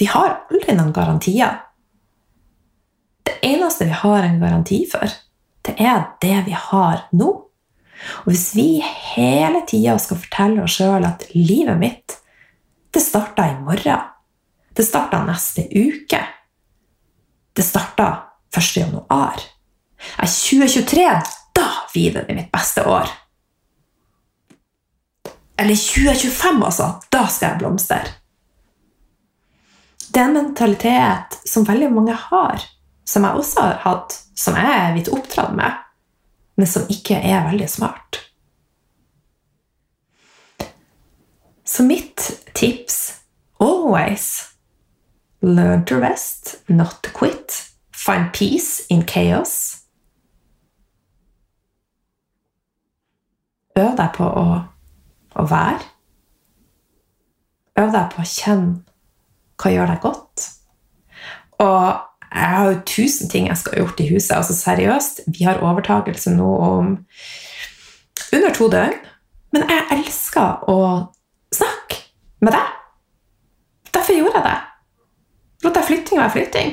Vi 0.00 0.08
har 0.10 0.40
aldri 0.50 0.74
noen 0.76 0.92
garantier. 0.96 1.60
Eneste 3.44 3.84
vi 3.84 3.90
har 3.90 4.22
en 4.22 4.40
garanti 4.40 4.84
for, 4.88 5.10
det 5.64 5.74
er 5.80 6.06
det 6.22 6.36
vi 6.46 6.54
har 6.56 7.04
nå. 7.12 7.30
Og 8.24 8.28
hvis 8.28 8.50
vi 8.56 8.68
hele 9.14 9.60
tida 9.68 9.96
skal 10.00 10.20
fortelle 10.22 10.64
oss 10.64 10.78
sjøl 10.78 11.04
at 11.04 11.26
livet 11.36 11.76
mitt, 11.80 12.16
det 12.94 13.02
starta 13.02 13.48
i 13.50 13.56
morgen 13.58 14.10
Det 14.74 14.82
starta 14.82 15.20
neste 15.22 15.68
uke. 15.70 16.18
Det 17.54 17.62
starta 17.62 18.06
1. 18.56 18.76
januar. 18.76 19.38
Er 20.18 20.26
2023, 20.26 21.04
da 21.54 21.68
blir 21.92 22.16
det 22.16 22.34
mitt 22.34 22.50
beste 22.52 22.82
år. 22.82 23.06
Eller 25.56 25.78
2025, 25.78 26.64
altså. 26.64 26.88
Da 27.10 27.26
skal 27.30 27.52
jeg 27.52 27.60
blomstre. 27.62 28.00
Det 30.10 30.20
er 30.20 30.26
en 30.32 30.36
mentalitet 30.40 31.38
som 31.46 31.66
veldig 31.66 31.92
mange 31.94 32.18
har, 32.18 32.66
som 33.04 33.24
jeg 33.26 33.40
også 33.40 33.64
har 33.64 33.80
hatt, 33.84 34.18
som 34.34 34.56
jeg 34.58 34.76
er 34.80 34.94
litt 34.96 35.10
oppdratt 35.12 35.54
med 35.56 35.84
men 36.54 36.66
som 36.66 36.86
ikke 36.90 37.18
er 37.18 37.46
veldig 37.48 37.68
smart. 37.70 38.20
Så 41.64 41.82
mitt 41.82 42.30
tips 42.54 43.20
always 43.58 44.54
learn 45.40 45.84
to 45.84 45.98
rest, 46.00 46.56
not 46.68 47.02
to 47.02 47.10
quit. 47.10 47.70
Find 47.92 48.32
peace 48.32 48.84
in 48.90 49.06
chaos. 49.08 49.80
Øv 53.76 53.96
deg 53.98 54.10
på 54.14 54.26
å, 54.28 54.48
å 55.34 55.46
være. 55.50 55.80
Øv 57.80 57.90
deg 57.90 58.12
på 58.12 58.22
å 58.22 58.28
kjenne 58.28 58.84
hva 59.58 59.72
gjør 59.72 59.90
deg 59.90 60.04
godt. 60.04 60.44
Og 61.64 62.13
jeg 62.34 62.50
har 62.50 62.70
jo 62.70 62.78
tusen 62.88 63.30
ting 63.30 63.46
jeg 63.46 63.58
skal 63.60 63.76
ha 63.76 63.82
gjort 63.84 64.00
i 64.02 64.08
huset. 64.10 64.36
altså 64.36 64.54
Seriøst, 64.58 65.20
vi 65.26 65.44
har 65.46 65.62
overtakelse 65.62 66.34
nå 66.34 66.50
om 66.66 66.94
under 68.34 68.54
to 68.54 68.68
døgn. 68.72 68.96
Men 69.54 69.68
jeg 69.70 69.84
elsker 69.94 70.64
å 70.70 70.78
snakke 71.54 72.00
med 72.42 72.56
deg. 72.56 72.72
Derfor 73.94 74.18
gjorde 74.18 74.40
jeg 74.40 74.46
det. 74.48 74.56
Lot 75.64 75.78
jeg 75.78 75.88
flytting 75.90 76.20
være 76.20 76.34
flytting. 76.34 76.72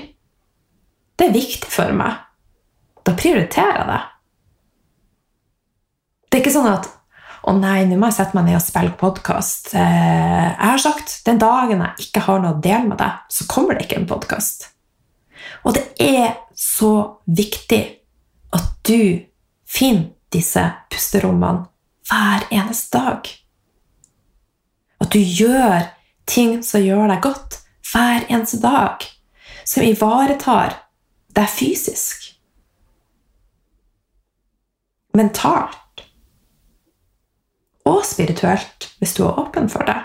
Det 1.19 1.27
er 1.27 1.35
viktig 1.35 1.69
for 1.69 1.93
meg. 1.93 2.17
Da 3.05 3.13
prioriterer 3.17 3.77
jeg 3.77 3.91
det. 3.91 4.01
Det 6.25 6.39
er 6.39 6.43
ikke 6.43 6.55
sånn 6.57 6.71
at 6.71 6.89
å 7.49 7.53
nei, 7.57 7.83
nå 7.89 7.97
må 7.97 8.09
jeg 8.09 8.19
sette 8.19 8.37
meg 8.37 8.49
ned 8.49 8.57
og 8.57 8.65
spille 8.65 8.97
podkast. 8.97 9.71
Eh, 9.77 10.49
jeg 10.49 10.67
har 10.73 10.81
sagt 10.81 11.19
den 11.25 11.41
dagen 11.41 11.81
jeg 11.81 12.07
ikke 12.07 12.25
har 12.27 12.41
noe 12.41 12.57
å 12.57 12.61
dele 12.61 12.85
med 12.89 13.01
deg, 13.01 13.23
så 13.33 13.47
kommer 13.49 13.77
det 13.77 13.87
ikke 13.87 14.01
en 14.01 14.09
podkast. 14.09 14.71
Og 15.63 15.75
det 15.77 15.85
er 16.01 16.37
så 16.57 17.21
viktig 17.25 17.81
at 18.53 18.71
du 18.87 19.21
finner 19.67 20.11
disse 20.31 20.63
pusterommene 20.91 21.67
hver 22.09 22.45
eneste 22.51 22.97
dag. 22.97 23.29
At 25.01 25.11
du 25.13 25.19
gjør 25.19 25.89
ting 26.29 26.61
som 26.65 26.83
gjør 26.83 27.07
deg 27.11 27.23
godt 27.23 27.59
hver 27.91 28.27
eneste 28.29 28.61
dag. 28.63 29.05
Som 29.65 29.85
ivaretar 29.85 30.75
deg 31.35 31.49
fysisk. 31.51 32.31
Mentalt. 35.17 35.77
Og 37.87 38.03
spirituelt, 38.05 38.91
hvis 38.99 39.15
du 39.17 39.25
er 39.25 39.39
åpen 39.41 39.69
for 39.69 39.87
det. 39.87 39.97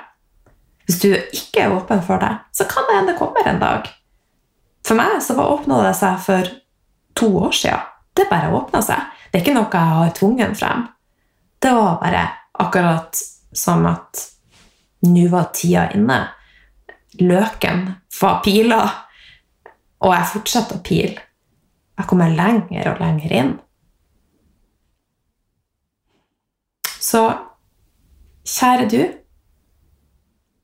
Hvis 0.87 1.01
du 1.03 1.09
ikke 1.13 1.67
er 1.67 1.75
åpen 1.75 2.03
for 2.03 2.23
det, 2.23 2.33
så 2.55 2.67
kan 2.71 2.87
det 2.89 2.99
hende 2.99 3.13
det 3.13 3.19
kommer 3.19 3.49
en 3.49 3.63
dag 3.63 3.89
for 4.87 4.99
meg 4.99 5.19
så 5.23 5.35
åpna 5.43 5.83
det 5.83 5.95
seg 5.99 6.19
for 6.23 6.51
to 7.19 7.31
år 7.43 7.55
siden. 7.59 7.87
Det 8.17 8.29
bare 8.31 8.53
åpna 8.55 8.83
seg. 8.85 9.03
Det 9.31 9.41
er 9.41 9.45
ikke 9.45 9.57
noe 9.57 9.73
jeg 9.73 9.97
har 9.99 10.15
tvungen 10.17 10.55
frem. 10.57 10.87
Det 11.59 11.73
var 11.75 11.99
bare 12.01 12.23
akkurat 12.63 13.19
som 13.57 13.87
at 13.91 14.23
nå 15.07 15.27
var 15.33 15.51
tida 15.57 15.89
inne. 15.97 16.21
Løken 17.21 17.87
var 18.21 18.41
pila, 18.45 18.81
og 20.05 20.13
jeg 20.13 20.31
fortsetter 20.33 20.79
å 20.79 20.85
pile. 20.85 21.23
Jeg 21.97 22.09
kommer 22.09 22.33
lenger 22.37 22.91
og 22.93 23.01
lenger 23.01 23.35
inn. 23.41 23.53
Så 27.01 27.23
kjære 28.47 28.89
du, 28.93 29.01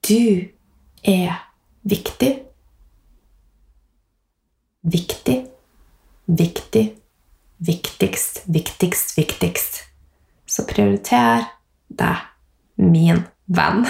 du 0.05 0.23
er 1.09 1.39
viktig 1.89 2.33
viktig, 4.83 5.47
viktig, 6.25 6.97
viktigst, 7.57 8.43
viktigst, 8.45 9.19
viktigst. 9.19 9.83
Så 10.47 10.65
prioriter 10.67 11.47
deg, 11.89 12.27
min 12.77 13.23
venn. 13.47 13.87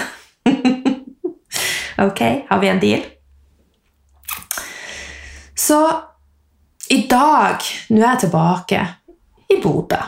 ok, 2.07 2.21
har 2.49 2.59
vi 2.61 2.69
en 2.69 2.79
deal? 2.79 3.05
Så 5.55 5.79
i 6.89 7.05
dag 7.07 7.63
Nå 7.89 8.01
er 8.01 8.09
jeg 8.09 8.23
tilbake 8.25 8.81
i 9.49 9.59
Bodø. 9.63 9.99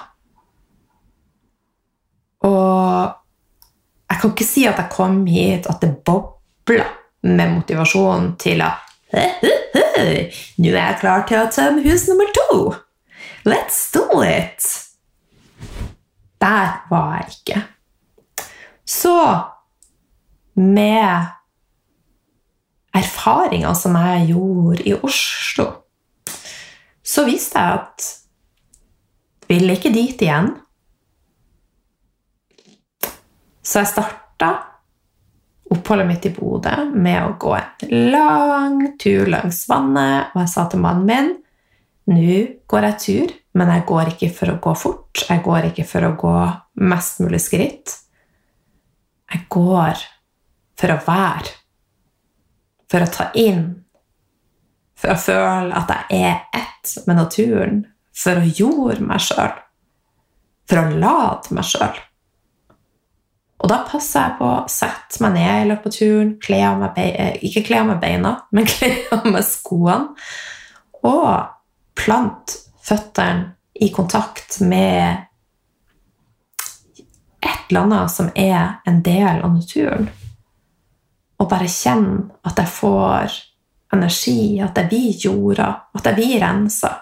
Og 2.45 3.13
jeg 4.05 4.21
kan 4.21 4.33
ikke 4.33 4.47
si 4.47 4.65
at 4.69 4.77
jeg 4.77 4.91
kom 4.93 5.23
hit 5.29 5.69
at 5.71 5.81
det 5.81 5.95
bobla 6.05 6.85
med 7.25 7.55
motivasjon 7.55 8.35
til 8.41 8.61
å 8.61 8.69
Nå 10.59 10.71
er 10.71 10.81
jeg 10.81 10.97
klar 10.99 11.23
til 11.27 11.39
å 11.39 11.51
tømme 11.51 11.83
hus 11.85 12.07
nummer 12.09 12.31
to. 12.35 12.57
Let's 13.47 13.79
do 13.93 14.21
it! 14.25 14.65
Der 16.41 16.81
var 16.89 17.15
jeg 17.21 17.35
ikke. 17.35 17.61
Så 18.85 19.15
med 20.55 21.31
erfaringer 22.95 23.73
som 23.73 23.95
jeg 23.95 24.27
gjorde 24.33 24.83
i 24.85 24.93
Oslo, 24.93 25.65
så 27.03 27.25
viste 27.25 27.59
jeg 27.59 27.79
at 27.79 28.05
jeg 29.45 29.59
ville 29.59 29.73
ikke 29.77 29.93
dit 29.93 30.21
igjen. 30.21 30.53
Så 33.65 33.81
jeg 33.81 33.93
starta 33.93 34.51
oppholdet 35.73 36.07
mitt 36.07 36.27
i 36.27 36.33
Bodø 36.35 36.75
med 36.93 37.23
å 37.23 37.35
gå 37.41 37.55
en 37.57 38.11
lang 38.13 38.79
tur 39.01 39.29
langs 39.31 39.63
vannet, 39.69 40.31
og 40.35 40.43
jeg 40.43 40.53
sa 40.53 40.67
til 40.69 40.83
mannen 40.83 41.09
min 41.09 41.33
nå 42.05 42.41
går 42.69 42.85
jeg 42.85 42.99
tur, 43.01 43.31
men 43.57 43.71
jeg 43.73 43.85
går 43.89 44.11
ikke 44.11 44.29
for 44.35 44.51
å 44.51 44.59
gå 44.61 44.73
fort. 44.77 45.23
Jeg 45.25 45.41
går 45.45 45.71
ikke 45.71 45.85
for 45.89 46.05
å 46.05 46.15
gå 46.19 46.33
mest 46.85 47.21
mulig 47.23 47.39
skritt. 47.41 47.95
Jeg 49.31 49.47
går 49.49 50.03
for 50.77 50.93
å 50.93 50.99
være. 51.07 51.55
For 52.91 53.01
å 53.01 53.09
ta 53.09 53.31
inn. 53.41 53.63
For 54.95 55.15
å 55.15 55.19
føle 55.19 55.73
at 55.75 55.93
jeg 55.95 56.21
er 56.21 56.43
ett 56.53 56.93
med 57.07 57.17
naturen. 57.17 57.81
For 58.15 58.37
å 58.37 58.45
jorde 58.45 59.01
meg 59.01 59.23
sjøl. 59.25 59.55
For 60.69 60.83
å 60.83 60.99
lade 61.01 61.57
meg 61.57 61.65
sjøl. 61.67 61.97
Og 63.63 63.71
da 63.71 63.79
passer 63.87 64.19
jeg 64.19 64.37
på 64.39 64.47
å 64.49 64.65
sette 64.69 65.21
meg 65.23 65.37
ned 65.37 65.61
i 65.61 65.67
løpet 65.69 65.87
av 65.87 65.95
turen, 65.95 66.33
kle 66.43 66.59
av 66.67 66.81
meg 66.81 66.91
beina, 66.97 67.29
ikke 67.47 67.63
kle 67.69 67.81
av 67.81 67.87
meg 67.91 68.01
beina, 68.03 68.33
men 68.55 68.67
kle 68.69 68.91
av 69.15 69.29
meg 69.31 69.47
skoene, 69.47 70.27
og 71.05 71.29
plante 71.95 72.59
føttene 72.85 73.53
i 73.81 73.89
kontakt 73.93 74.59
med 74.63 75.25
et 77.45 77.69
eller 77.69 77.81
annet 77.85 78.11
som 78.11 78.29
er 78.35 78.77
en 78.87 79.01
del 79.05 79.41
av 79.43 79.51
naturen. 79.53 80.07
Og 81.41 81.49
bare 81.51 81.67
kjenne 81.69 82.29
at 82.47 82.59
jeg 82.61 82.71
får 82.71 83.39
energi, 83.95 84.59
at 84.63 84.77
jeg 84.79 84.89
blir 84.91 85.25
jorda, 85.25 85.67
at 85.95 86.07
jeg 86.07 86.17
blir 86.17 86.39
rensa. 86.43 86.93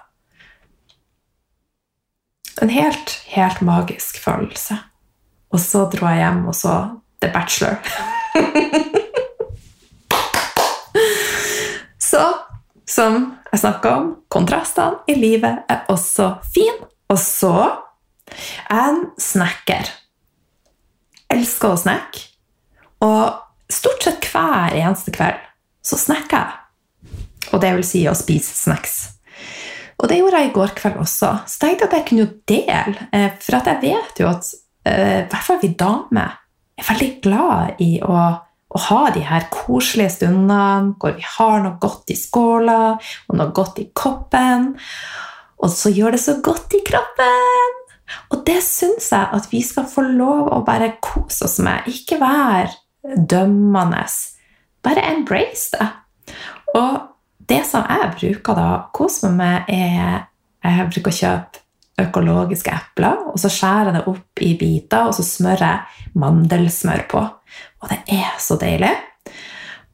En 2.62 2.72
helt, 2.74 3.16
helt 3.34 3.62
magisk 3.66 4.20
følelse. 4.24 4.80
Og 5.54 5.62
så 5.62 5.86
dro 5.92 6.08
jeg 6.10 6.24
hjem 6.24 6.48
og 6.50 6.56
så 6.58 6.74
The 7.22 7.30
Bachelor. 7.34 7.76
så 12.12 12.24
som 12.90 13.14
jeg 13.52 13.60
snakka 13.62 13.88
om, 14.00 14.08
kontrastene 14.34 14.96
i 15.10 15.16
livet 15.18 15.56
er 15.70 15.80
også 15.94 16.26
fin. 16.54 16.78
Og 17.10 17.20
så 17.22 17.54
er 18.70 18.90
en 18.90 19.06
snekker. 19.22 19.86
Elsker 21.34 21.70
å 21.74 21.80
snakke. 21.80 22.20
Og 23.04 23.24
stort 23.72 24.04
sett 24.06 24.26
hver 24.32 24.74
eneste 24.78 25.12
kveld 25.14 25.40
så 25.84 25.98
snakker 26.00 26.38
jeg. 26.40 26.52
Og 27.54 27.62
det 27.62 27.72
vil 27.78 27.86
si 27.86 28.08
å 28.08 28.16
spise 28.18 28.56
snacks. 28.56 29.14
Og 30.02 30.10
det 30.10 30.18
gjorde 30.20 30.42
jeg 30.42 30.50
i 30.50 30.56
går 30.56 30.74
kveld 30.78 30.98
også. 31.04 31.30
Så 31.48 31.62
tenkte 31.62 31.86
jeg 31.86 31.90
at 31.90 31.98
jeg 31.98 32.08
kunne 32.10 32.30
dele. 32.50 33.08
Eh, 33.14 33.30
for 33.40 33.60
jeg 33.60 33.82
vet 33.84 34.22
jo 34.22 34.30
at 34.32 34.44
i 34.90 35.28
hvert 35.32 35.46
fall 35.46 35.62
vi 35.62 35.74
damer 35.80 36.40
er 36.80 36.88
veldig 36.88 37.12
glad 37.24 37.82
i 37.84 37.92
å, 38.04 38.18
å, 38.74 38.82
ha 38.88 39.02
de 39.16 39.24
her 39.28 39.48
koselige 39.54 40.18
stundene 40.18 40.96
hvor 41.00 41.16
vi 41.18 41.26
har 41.36 41.64
noe 41.64 41.78
godt 41.82 42.12
i 42.12 42.18
skåla 42.18 42.80
og 42.98 43.38
noe 43.38 43.54
godt 43.56 43.80
i 43.84 43.88
koppen. 43.96 44.74
Og 45.64 45.72
så 45.72 45.94
gjør 45.94 46.18
det 46.18 46.24
så 46.24 46.40
godt 46.44 46.76
i 46.76 46.84
kroppen! 46.86 47.80
Og 48.34 48.44
det 48.46 48.60
syns 48.66 49.08
jeg 49.14 49.30
at 49.38 49.48
vi 49.50 49.62
skal 49.66 49.88
få 49.90 50.04
lov 50.06 50.50
å 50.52 50.62
bare 50.68 50.98
kose 51.02 51.48
oss 51.48 51.58
med. 51.64 51.88
Ikke 51.90 52.20
være 52.22 52.74
dømmende. 53.30 54.04
Bare 54.84 55.06
embrace 55.14 55.72
det. 55.74 55.88
Og 56.76 57.00
det 57.50 57.64
som 57.68 57.86
jeg 57.88 58.12
bruker 58.18 58.58
da 58.60 58.68
å 58.76 58.84
kose 58.96 59.32
meg 59.32 59.40
med, 59.40 59.74
er 59.74 60.30
Jeg 60.64 60.86
bruker 60.94 61.12
å 61.12 61.16
kjøpe 61.18 61.63
økologiske 62.02 62.74
epler, 62.74 63.20
og 63.30 63.40
så 63.40 63.52
skjærer 63.54 63.92
jeg 63.92 63.98
det 64.00 64.08
opp 64.10 64.42
i 64.42 64.52
biter, 64.58 65.10
og 65.10 65.16
så 65.18 65.26
smører 65.28 65.66
jeg 65.66 66.14
mandelsmør 66.20 67.06
på. 67.12 67.24
Og 67.84 67.92
det 67.92 68.00
er 68.18 68.32
så 68.42 68.58
deilig. 68.62 68.94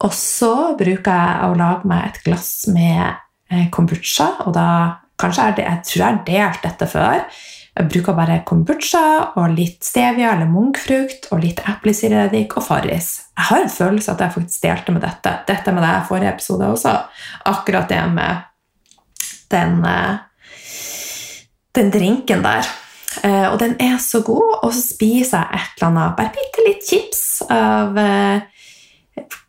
Og 0.06 0.16
så 0.16 0.54
bruker 0.80 1.12
jeg 1.12 1.48
å 1.50 1.56
lage 1.60 1.90
meg 1.92 2.08
et 2.08 2.20
glass 2.24 2.52
med 2.72 3.04
eh, 3.52 3.68
kombucha, 3.74 4.32
og 4.46 4.54
da 4.56 4.68
kanskje 5.20 5.48
er 5.50 5.56
det, 5.58 5.66
Jeg 5.68 5.84
tror 5.86 6.00
jeg 6.00 6.08
har 6.08 6.22
delt 6.28 6.64
dette 6.64 6.88
før. 6.88 7.24
Jeg 7.80 7.88
bruker 7.92 8.16
bare 8.16 8.42
kombucha 8.48 9.02
og 9.40 9.54
litt 9.56 9.84
stevia 9.88 10.34
eller 10.34 10.50
munkfrukt 10.52 11.30
og 11.32 11.44
litt 11.44 11.60
eplesidereddik 11.68 12.56
og 12.58 12.66
Farris. 12.66 13.12
Jeg 13.38 13.48
har 13.52 13.64
en 13.64 13.72
følelse 13.72 14.12
at 14.12 14.24
jeg 14.24 14.36
faktisk 14.36 14.64
delte 14.64 14.96
med 14.96 15.04
dette. 15.04 15.36
Dette 15.48 15.72
med 15.76 15.84
det 15.84 15.92
i 15.98 16.08
forrige 16.08 16.34
episode 16.34 16.72
også. 16.74 16.96
Akkurat 17.52 17.92
det 17.92 18.02
med 18.16 18.48
den 19.52 19.84
eh, 19.88 20.18
den 21.80 21.92
drinken 21.94 22.46
der. 22.46 22.68
Uh, 23.24 23.48
og 23.54 23.58
den 23.62 23.76
er 23.82 23.98
så 24.04 24.22
god. 24.26 24.60
Og 24.64 24.74
så 24.76 24.84
spiser 24.84 25.42
jeg 25.42 25.60
et 25.60 25.80
eller 25.80 25.90
annet, 25.90 26.16
bare 26.20 26.36
bitte 26.36 26.66
litt 26.68 26.86
chips 26.88 27.24
av 27.50 27.98
uh, 27.98 28.40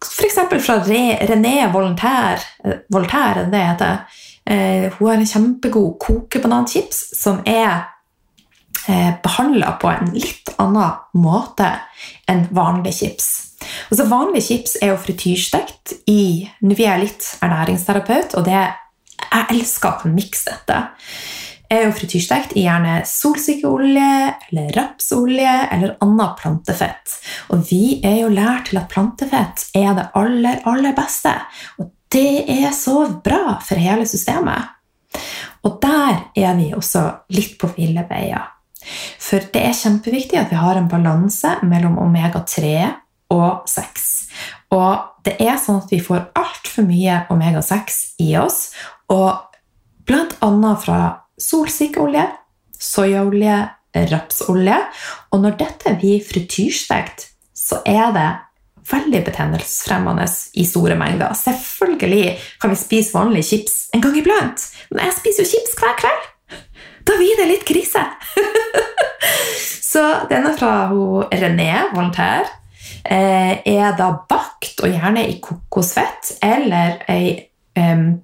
F.eks. 0.06 0.38
fra 0.64 0.80
Re, 0.86 1.04
René 1.28 1.68
Voltaire, 1.72 2.40
uh, 2.64 2.80
Voltaire 2.92 3.46
det 3.52 3.62
heter. 3.66 4.02
Uh, 4.50 4.88
hun 4.98 5.08
har 5.08 5.20
en 5.20 5.28
kjempegod 5.28 5.98
kokebananchips 6.02 7.02
som 7.20 7.42
er 7.46 7.84
uh, 8.88 9.12
behandla 9.22 9.76
på 9.82 9.92
en 9.92 10.12
litt 10.16 10.54
annen 10.58 11.20
måte 11.20 11.68
enn 12.30 12.46
vanlig 12.56 12.96
chips. 13.02 13.30
Altså, 13.90 14.08
vanlig 14.08 14.42
chips 14.46 14.78
er 14.80 14.94
jo 14.94 15.00
frityrstekt 15.02 15.98
i 16.08 16.48
Nå 16.64 16.76
er 16.80 17.02
litt 17.02 17.26
ernæringsterapeut, 17.44 18.38
og 18.40 18.46
det, 18.48 18.62
jeg 19.20 19.46
elsker 19.52 20.06
å 20.06 20.14
mikse 20.14 20.48
dette 20.48 20.80
er 21.70 21.87
jo 21.87 21.94
frityrstekt 21.94 22.56
i 22.59 22.64
gjerne 22.64 23.00
solsikkeolje 23.06 24.11
eller 24.48 24.72
rapsolje 24.76 25.54
eller 25.70 25.94
annet 26.02 26.37
plantefett. 26.40 27.16
Og 27.54 27.62
vi 27.70 28.00
er 28.06 28.22
jo 28.24 28.33
lært 28.35 28.70
til 28.70 28.80
at 28.83 28.90
plantefett 28.90 29.68
er 29.78 29.94
det 29.98 30.09
aller, 30.18 30.61
aller 30.68 30.96
beste. 30.96 31.35
Og 31.78 31.92
det 32.11 32.44
er 32.50 32.72
så 32.74 33.04
bra 33.24 33.59
for 33.62 33.78
hele 33.78 34.06
systemet. 34.09 34.74
Og 35.66 35.78
der 35.83 36.24
er 36.38 36.56
vi 36.59 36.72
også 36.74 37.04
litt 37.37 37.56
på 37.61 37.70
ville 37.76 38.02
veier. 38.09 38.48
For 39.20 39.44
det 39.52 39.62
er 39.62 39.76
kjempeviktig 39.76 40.40
at 40.40 40.50
vi 40.50 40.59
har 40.59 40.78
en 40.78 40.88
balanse 40.90 41.59
mellom 41.68 41.98
omega-3 42.00 42.72
og 43.30 43.68
6. 43.70 44.09
Og 44.74 45.24
det 45.26 45.37
er 45.42 45.59
sånn 45.61 45.83
at 45.83 45.92
vi 45.92 46.00
får 46.02 46.30
altfor 46.38 46.87
mye 46.88 47.24
omega-6 47.30 48.00
i 48.24 48.33
oss, 48.40 48.70
og 49.12 49.50
bl.a. 50.09 50.74
fra 50.80 51.00
solsikkeolje, 51.40 52.26
soyaolje, 52.81 53.57
rapsolje. 54.11 54.76
Og 55.33 55.42
når 55.42 55.59
dette 55.61 55.96
blir 56.00 56.22
frityrstekt, 56.24 57.29
så 57.57 57.81
er 57.88 58.14
det 58.16 58.29
veldig 58.90 59.22
betennelsesfremmende 59.26 60.26
i 60.59 60.64
store 60.66 60.96
mengder. 60.98 61.35
Selvfølgelig 61.38 62.38
kan 62.61 62.72
vi 62.72 62.79
spise 62.79 63.14
vanlige 63.14 63.48
chips 63.50 63.76
en 63.94 64.03
gang 64.03 64.16
iblant, 64.18 64.66
men 64.90 65.05
jeg 65.07 65.18
spiser 65.18 65.44
jo 65.44 65.50
chips 65.53 65.76
hver 65.79 65.98
kveld. 66.00 66.31
Da 67.07 67.16
blir 67.18 67.38
det 67.38 67.48
litt 67.48 67.66
krise. 67.68 68.03
så 69.92 70.03
denne 70.31 70.53
fra 70.59 70.90
René 71.33 71.70
Voltaire 71.94 72.48
eh, 73.05 73.62
er 73.64 73.94
da 73.98 74.12
bakt, 74.29 74.83
og 74.83 74.90
gjerne 74.90 75.24
i 75.29 75.38
kokosfett, 75.42 76.35
eller 76.44 77.00
ei 77.11 77.38
um, 77.79 78.20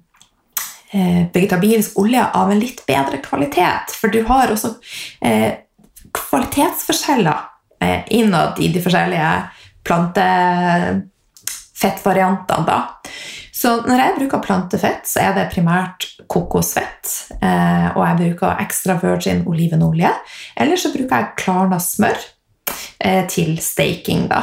vegetabilsk 0.91 1.99
olje 1.99 2.25
av 2.33 2.51
en 2.51 2.59
litt 2.59 2.85
bedre 2.87 3.17
kvalitet. 3.23 3.91
For 3.91 4.07
du 4.13 4.23
har 4.29 4.47
også 4.53 4.69
eh, 5.25 5.53
kvalitetsforskjeller 6.15 7.37
eh, 7.83 8.01
innad 8.17 8.59
i 8.59 8.67
de 8.73 8.81
forskjellige 8.83 9.31
plantefettvariantene. 9.87 12.65
da. 12.67 12.79
Så 13.57 13.69
når 13.87 13.97
jeg 14.01 14.15
bruker 14.19 14.43
plantefett, 14.43 15.07
så 15.09 15.19
er 15.25 15.31
det 15.37 15.53
primært 15.53 16.01
kokosfett. 16.29 17.05
Eh, 17.41 17.87
og 17.95 18.01
jeg 18.03 18.17
bruker 18.21 18.61
extra 18.61 18.93
virgin 19.01 19.39
olivenolje. 19.49 20.11
Eller 20.57 20.77
så 20.77 20.89
bruker 20.93 21.15
jeg 21.15 21.35
klarna 21.41 21.79
smør 21.81 22.17
eh, 22.99 23.25
til 23.31 23.57
staking. 23.63 24.27
da. 24.29 24.41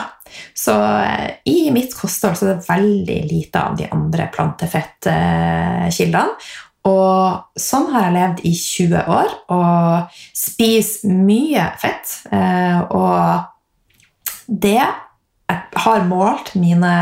Så 0.57 0.75
eh, 0.77 1.31
i 1.51 1.71
mitt 1.75 1.95
kosthold 1.97 2.37
så 2.39 2.47
er 2.47 2.51
det 2.55 2.69
veldig 2.69 3.21
lite 3.31 3.59
av 3.61 3.77
de 3.79 3.87
andre 3.95 4.25
plantefettkildene. 4.35 6.25
Og 6.85 7.41
sånn 7.57 7.89
har 7.95 8.03
jeg 8.07 8.17
levd 8.19 8.39
i 8.45 8.55
20 8.61 9.07
år 9.09 9.29
og 9.55 10.19
spiser 10.37 11.09
mye 11.17 11.65
fett. 11.81 12.07
Eh, 12.29 12.81
og 12.93 13.17
det 14.47 14.85
jeg 15.45 15.81
har 15.85 16.07
målt 16.09 16.55
mine 16.57 16.93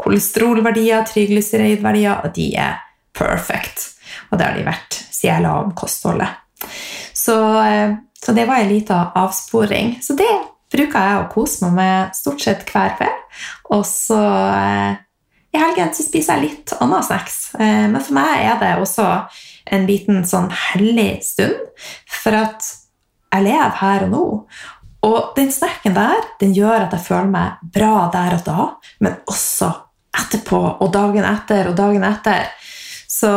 kolesterolverdier, 0.00 1.04
triglyceridverdier, 1.08 2.24
og 2.24 2.34
de 2.36 2.50
er 2.60 2.80
perfect. 3.16 3.92
Og 4.30 4.38
det 4.38 4.48
har 4.48 4.56
de 4.56 4.66
vært 4.66 4.96
siden 4.96 5.30
jeg 5.30 5.44
la 5.46 5.54
om 5.62 5.72
kostholdet. 5.76 6.42
Så, 7.16 7.36
eh, 7.62 7.96
så 8.22 8.34
det 8.36 8.46
var 8.48 8.62
en 8.62 8.72
liten 8.72 9.12
avsporing. 9.14 9.96
Så 10.02 10.16
det 10.16 10.28
bruker 10.72 11.08
jeg 11.08 11.18
å 11.20 11.28
kose 11.32 11.66
meg 11.66 11.76
med 11.76 12.16
stort 12.16 12.42
sett 12.42 12.64
hver 12.70 12.96
kveld. 12.98 13.42
Og 13.74 13.84
så 13.88 14.20
eh, 14.20 14.96
i 15.56 15.60
helgen 15.60 15.92
så 15.96 16.04
spiser 16.04 16.36
jeg 16.36 16.50
litt 16.50 16.74
annen 16.80 17.04
snacks. 17.04 17.38
Eh, 17.58 17.86
men 17.88 18.02
for 18.02 18.16
meg 18.18 18.42
er 18.44 18.58
det 18.60 18.72
også 18.82 19.06
en 19.76 19.86
liten 19.88 20.24
sånn 20.28 20.50
hellig 20.52 21.22
stund. 21.26 21.62
For 22.22 22.36
at 22.36 22.66
jeg 23.32 23.46
lever 23.46 23.78
her 23.80 24.06
og 24.06 24.12
nå. 24.12 24.26
Og 25.06 25.32
den 25.36 25.50
snacken 25.54 25.96
der 25.96 26.28
den 26.40 26.54
gjør 26.56 26.86
at 26.86 26.94
jeg 26.96 27.06
føler 27.06 27.30
meg 27.30 27.64
bra 27.74 28.06
der 28.12 28.38
og 28.38 28.46
da, 28.46 28.68
men 29.04 29.18
også 29.30 29.70
etterpå 30.16 30.60
og 30.80 30.88
dagen 30.92 31.26
etter 31.28 31.70
og 31.70 31.76
dagen 31.78 32.06
etter. 32.08 32.48
Så 33.06 33.30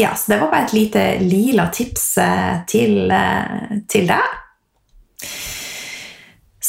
ja, 0.00 0.14
så 0.16 0.32
det 0.32 0.40
var 0.40 0.50
bare 0.50 0.66
et 0.66 0.74
lite 0.74 1.02
lila 1.22 1.68
tips 1.72 2.06
eh, 2.18 2.54
til, 2.68 3.12
til 3.88 4.08
deg. 4.10 4.40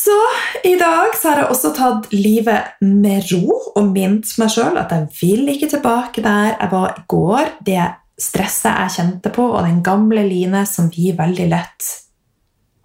Så 0.06 0.16
i 0.68 0.76
dag 0.78 1.16
så 1.18 1.32
har 1.32 1.40
jeg 1.42 1.50
også 1.50 1.72
tatt 1.74 2.12
livet 2.14 2.76
med 2.84 3.26
ro 3.32 3.56
og 3.74 3.88
minnet 3.90 4.30
meg 4.38 4.52
sjøl 4.54 4.78
at 4.78 4.92
jeg 4.94 5.08
vil 5.18 5.50
ikke 5.50 5.70
tilbake 5.72 6.22
der 6.22 6.52
jeg 6.52 6.70
var 6.70 6.92
i 6.94 7.06
går. 7.10 7.56
Det 7.66 7.82
stresset 8.22 8.70
jeg 8.70 8.94
kjente 9.00 9.32
på, 9.34 9.48
og 9.56 9.66
den 9.66 9.82
gamle 9.86 10.22
Line 10.28 10.62
som 10.70 10.92
vi 10.94 11.10
veldig 11.18 11.48
lett 11.50 11.90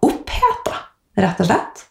oppheta, 0.01 0.81
rett 1.21 1.45
og 1.45 1.51
slett. 1.51 1.85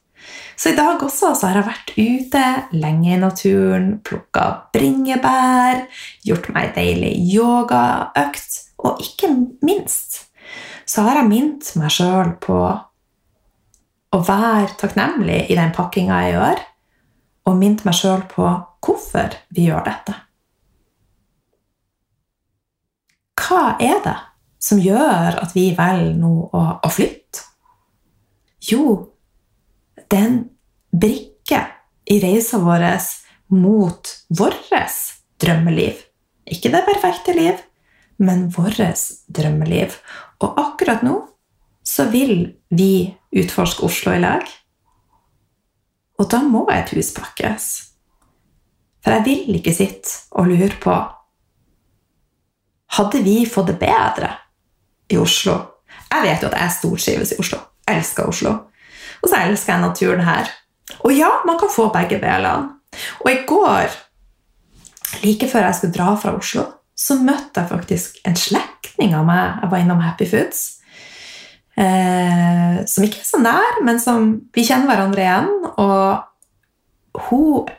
Så 0.59 0.73
i 0.73 0.77
dag 0.77 0.99
også 0.99 1.31
så 1.39 1.53
har 1.53 1.61
jeg 1.61 1.69
vært 1.71 1.95
ute 1.95 2.45
lenge 2.83 3.15
i 3.15 3.23
naturen, 3.23 3.95
plukka 4.05 4.49
bringebær, 4.75 5.87
gjort 6.27 6.51
meg 6.53 6.73
ei 6.73 6.75
deilig 6.75 7.15
yogaøkt, 7.37 8.61
og 8.83 8.99
ikke 9.07 9.31
minst 9.63 10.25
så 10.91 11.07
har 11.07 11.23
jeg 11.23 11.31
minnet 11.31 11.71
meg 11.79 11.95
sjøl 11.95 12.35
på 12.43 12.59
å 14.11 14.21
være 14.27 14.75
takknemlig 14.81 15.45
i 15.51 15.59
den 15.59 15.73
pakkinga 15.75 16.19
jeg 16.25 16.35
gjør, 16.35 16.65
og 17.47 17.57
minnet 17.59 17.87
meg 17.87 17.97
sjøl 17.97 18.25
på 18.31 18.49
hvorfor 18.85 19.37
vi 19.55 19.69
gjør 19.69 19.87
dette. 19.87 20.17
Hva 23.41 23.77
er 23.83 24.03
det 24.05 24.19
som 24.63 24.81
gjør 24.83 25.41
at 25.41 25.55
vi 25.57 25.71
velger 25.77 26.19
nå 26.21 26.33
å, 26.53 26.63
å 26.85 26.91
flytte? 26.93 27.47
Jo, 28.71 28.99
det 29.97 30.19
er 30.19 30.27
en 30.27 30.41
brikke 30.93 31.63
i 32.11 32.19
reisa 32.23 32.61
vår 32.61 32.85
mot 33.55 34.13
vårt 34.29 34.71
drømmeliv. 35.41 36.05
Ikke 36.51 36.71
det 36.73 36.85
perfekte 36.87 37.35
liv, 37.35 37.59
men 38.19 38.49
vårt 38.53 38.79
drømmeliv. 39.33 39.97
Og 40.45 40.59
akkurat 40.61 41.03
nå 41.07 41.17
så 41.85 42.07
vil 42.11 42.53
vi 42.69 43.17
utforske 43.37 43.85
Oslo 43.87 44.13
i 44.15 44.21
lag. 44.23 44.45
Og 46.21 46.29
da 46.31 46.43
må 46.45 46.67
et 46.73 46.91
hus 46.95 47.13
pakkes. 47.17 47.69
For 49.01 49.17
jeg 49.17 49.25
vil 49.25 49.57
ikke 49.57 49.75
sitte 49.75 50.37
og 50.37 50.51
lure 50.51 50.77
på 50.83 50.99
Hadde 52.91 53.21
vi 53.23 53.45
fått 53.47 53.69
det 53.71 53.77
bedre 53.79 54.33
i 55.15 55.17
Oslo? 55.17 55.55
Jeg 56.11 56.25
vet 56.25 56.43
jo 56.43 56.49
at 56.49 56.57
jeg 56.59 56.75
stortrives 56.75 57.33
i 57.33 57.39
Oslo. 57.39 57.61
Jeg 57.87 58.01
elsker 58.01 58.27
Oslo. 58.27 58.55
Og 59.23 59.31
så 59.31 59.39
elsker 59.45 59.73
jeg 59.73 59.85
naturen 59.85 60.25
her. 60.27 60.51
Og 61.07 61.15
ja, 61.15 61.31
man 61.47 61.59
kan 61.61 61.71
få 61.71 61.87
begge 61.95 62.19
delene. 62.19 62.75
Og 63.23 63.31
i 63.31 63.45
går, 63.47 63.95
like 65.23 65.49
før 65.49 65.69
jeg 65.69 65.79
skulle 65.79 65.95
dra 65.95 66.17
fra 66.19 66.35
Oslo, 66.35 66.67
så 66.99 67.15
møtte 67.23 67.63
jeg 67.63 67.71
faktisk 67.71 68.19
en 68.27 68.37
slektning 68.37 69.15
av 69.15 69.25
meg. 69.29 69.63
Jeg 69.63 69.71
var 69.71 69.85
innom 69.85 70.03
Happy 70.03 70.27
Foods 70.29 70.80
eh, 71.81 72.81
som 72.87 73.07
ikke 73.07 73.23
er 73.23 73.29
så 73.29 73.41
nær, 73.43 73.81
men 73.87 74.01
som 74.03 74.33
vi 74.55 74.65
kjenner 74.67 74.91
hverandre 74.91 75.25
igjen. 75.25 75.51
Og 75.81 77.25
hun, 77.29 77.71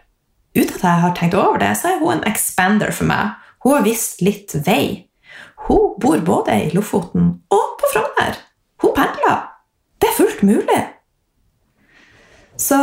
uten 0.57 0.75
at 0.79 0.87
jeg 0.87 1.03
har 1.05 1.15
tenkt 1.17 1.37
over 1.37 1.61
det, 1.61 1.73
så 1.79 1.93
er 1.93 2.01
hun 2.01 2.17
en 2.17 2.27
expander 2.29 2.93
for 2.95 3.09
meg. 3.09 3.37
Hun 3.61 3.77
har 3.77 3.85
visst 3.85 4.23
litt 4.25 4.55
vei. 4.65 5.07
Hun 5.67 5.93
bor 6.01 6.23
både 6.25 6.57
i 6.65 6.71
Lofoten 6.73 7.35
og 7.53 7.77
på 7.79 7.93
Frogner. 7.93 8.39
Hun 8.81 8.95
pendler. 8.97 9.45
Det 10.01 10.09
er 10.09 10.17
fullt 10.17 10.41
mulig. 10.47 10.81
Så 12.57 12.77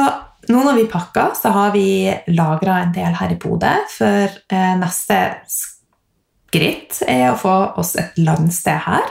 nå 0.48 0.62
når 0.64 0.78
vi 0.78 0.90
pakker, 0.90 1.34
så 1.36 1.50
har 1.52 1.74
vi 1.74 2.08
lagra 2.32 2.78
en 2.84 2.94
del 2.94 3.18
her 3.18 3.34
i 3.34 3.38
Bodø. 3.42 3.74
For 3.90 4.30
eh, 4.54 4.74
neste 4.78 5.18
skritt 5.50 7.02
er 7.10 7.32
å 7.32 7.38
få 7.38 7.56
oss 7.82 7.96
et 8.00 8.16
landsted 8.22 8.86
her 8.86 9.10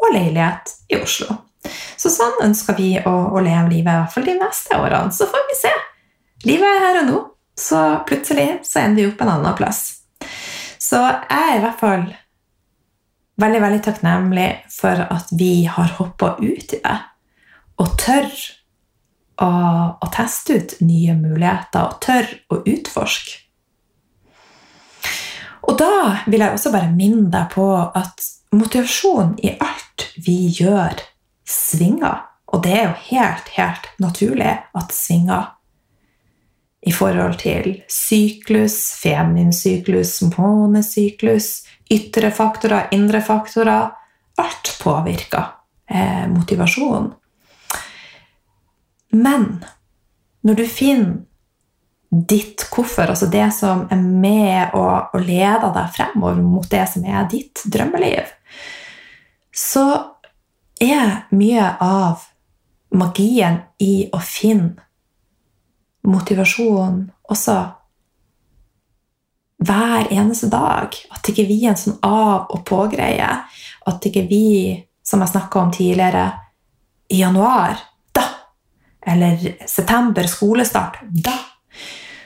og 0.00 0.14
leilighet 0.14 0.74
i 0.90 0.98
Oslo. 1.00 1.36
Så 2.00 2.10
sånn 2.12 2.40
ønsker 2.46 2.78
vi 2.78 2.94
å, 3.04 3.12
å 3.36 3.42
leve 3.44 3.68
livet, 3.68 3.92
i 3.92 3.98
hvert 4.00 4.14
fall 4.14 4.28
de 4.28 4.36
neste 4.40 4.78
årene. 4.80 5.12
Så 5.12 5.28
får 5.30 5.44
vi 5.50 5.58
se. 5.58 5.72
Livet 6.48 6.68
er 6.68 6.84
her 6.86 7.00
og 7.02 7.10
nå, 7.10 7.18
så 7.60 7.82
plutselig 8.08 8.48
så 8.64 8.80
ender 8.84 9.02
vi 9.02 9.10
opp 9.10 9.20
en 9.24 9.34
annen 9.34 9.58
plass. 9.58 9.82
Så 10.80 11.02
jeg 11.04 11.36
er 11.36 11.58
i 11.58 11.62
hvert 11.64 11.80
fall 11.80 12.06
veldig, 13.40 13.60
veldig 13.62 13.82
takknemlig 13.84 14.48
for 14.72 15.04
at 15.04 15.28
vi 15.36 15.66
har 15.68 15.92
hoppa 15.98 16.34
ut 16.40 16.74
i 16.76 16.80
det 16.80 16.96
og 17.80 17.94
tør 18.00 18.26
å, 19.40 19.50
å, 19.96 20.08
teste 20.12 20.58
ut 20.58 20.74
nye 20.84 21.14
muligheter 21.16 21.86
og 21.86 22.00
tør 22.04 22.28
å 22.52 22.58
utforske. 22.68 23.38
Og 25.68 25.78
da 25.80 25.92
vil 26.26 26.42
jeg 26.42 26.56
også 26.56 26.72
bare 26.74 26.92
minne 26.92 27.30
deg 27.32 27.48
på 27.54 27.64
at 27.78 28.26
motivasjon 28.56 29.36
i 29.42 29.54
alt 29.60 30.10
vi 30.26 30.48
gjør, 30.54 30.98
svinger. 31.46 32.26
Og 32.50 32.64
det 32.64 32.74
er 32.74 32.84
jo 32.88 32.94
helt, 33.12 33.50
helt 33.54 33.88
naturlig 34.02 34.56
at 34.74 34.94
svinger 34.94 35.52
i 36.80 36.92
forhold 36.92 37.36
til 37.42 37.74
syklus, 37.92 38.78
feminin 39.02 39.52
syklus, 39.52 40.16
månesyklus, 40.32 41.50
ytre 41.92 42.30
faktorer, 42.34 42.88
indre 42.96 43.20
faktorer. 43.22 43.90
Alt 44.40 44.72
påvirker 44.82 45.52
eh, 45.90 46.26
motivasjonen. 46.32 47.12
Men 49.10 49.64
når 50.46 50.54
du 50.54 50.64
finner 50.66 51.18
ditt 52.10 52.64
hvorfor, 52.72 53.12
altså 53.12 53.28
det 53.30 53.46
som 53.54 53.84
er 53.92 54.00
med 54.00 54.74
og, 54.74 55.12
og 55.14 55.22
leder 55.22 55.70
deg 55.74 55.92
fremover 55.94 56.40
mot 56.42 56.66
det 56.70 56.86
som 56.90 57.04
er 57.06 57.28
ditt 57.30 57.62
drømmeliv, 57.70 58.30
så 59.60 59.86
er 60.80 61.26
mye 61.36 61.66
av 61.84 62.24
magien 62.96 63.60
i 63.82 64.08
å 64.12 64.20
finne 64.24 64.86
motivasjon 66.08 67.02
også 67.30 67.56
hver 69.60 70.08
eneste 70.08 70.48
dag. 70.48 70.96
At 71.12 71.28
ikke 71.28 71.44
vi 71.48 71.58
er 71.66 71.74
en 71.74 71.80
sånn 71.80 71.98
av- 72.06 72.48
og 72.48 72.64
på-greie. 72.64 73.28
At 73.86 74.06
ikke 74.08 74.24
vi, 74.30 74.80
som 75.04 75.20
jeg 75.20 75.34
snakka 75.34 75.60
om 75.60 75.74
tidligere, 75.74 76.24
i 77.10 77.20
januar 77.20 77.76
da! 78.16 78.24
Eller 79.06 79.66
september, 79.68 80.24
skolestart 80.26 81.02
da! 81.10 81.36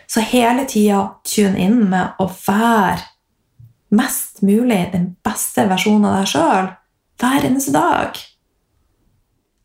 Så 0.06 0.22
hele 0.22 0.68
tida 0.70 1.02
tune 1.26 1.58
inn 1.58 1.80
med 1.90 2.20
å 2.22 2.28
være 2.28 3.02
mest 3.94 4.42
mulig 4.46 4.92
den 4.92 5.16
beste 5.24 5.66
versjonen 5.70 6.06
av 6.06 6.20
deg 6.20 6.30
sjøl 6.30 6.72
hver 7.20 7.46
eneste 7.46 7.72
dag. 7.74 8.18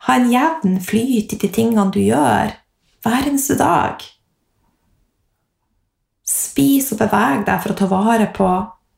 Ha 0.08 0.16
en 0.16 0.32
jevn 0.32 0.80
flyt 0.82 1.34
i 1.36 1.40
de 1.42 1.52
tingene 1.52 1.90
du 1.94 2.00
gjør 2.02 2.56
hver 3.04 3.28
eneste 3.28 3.58
dag. 3.60 4.04
Spis 6.30 6.92
og 6.94 7.02
beveg 7.02 7.46
deg 7.48 7.64
for 7.64 7.74
å 7.74 7.80
ta 7.80 7.90
vare 7.90 8.30
på 8.36 8.50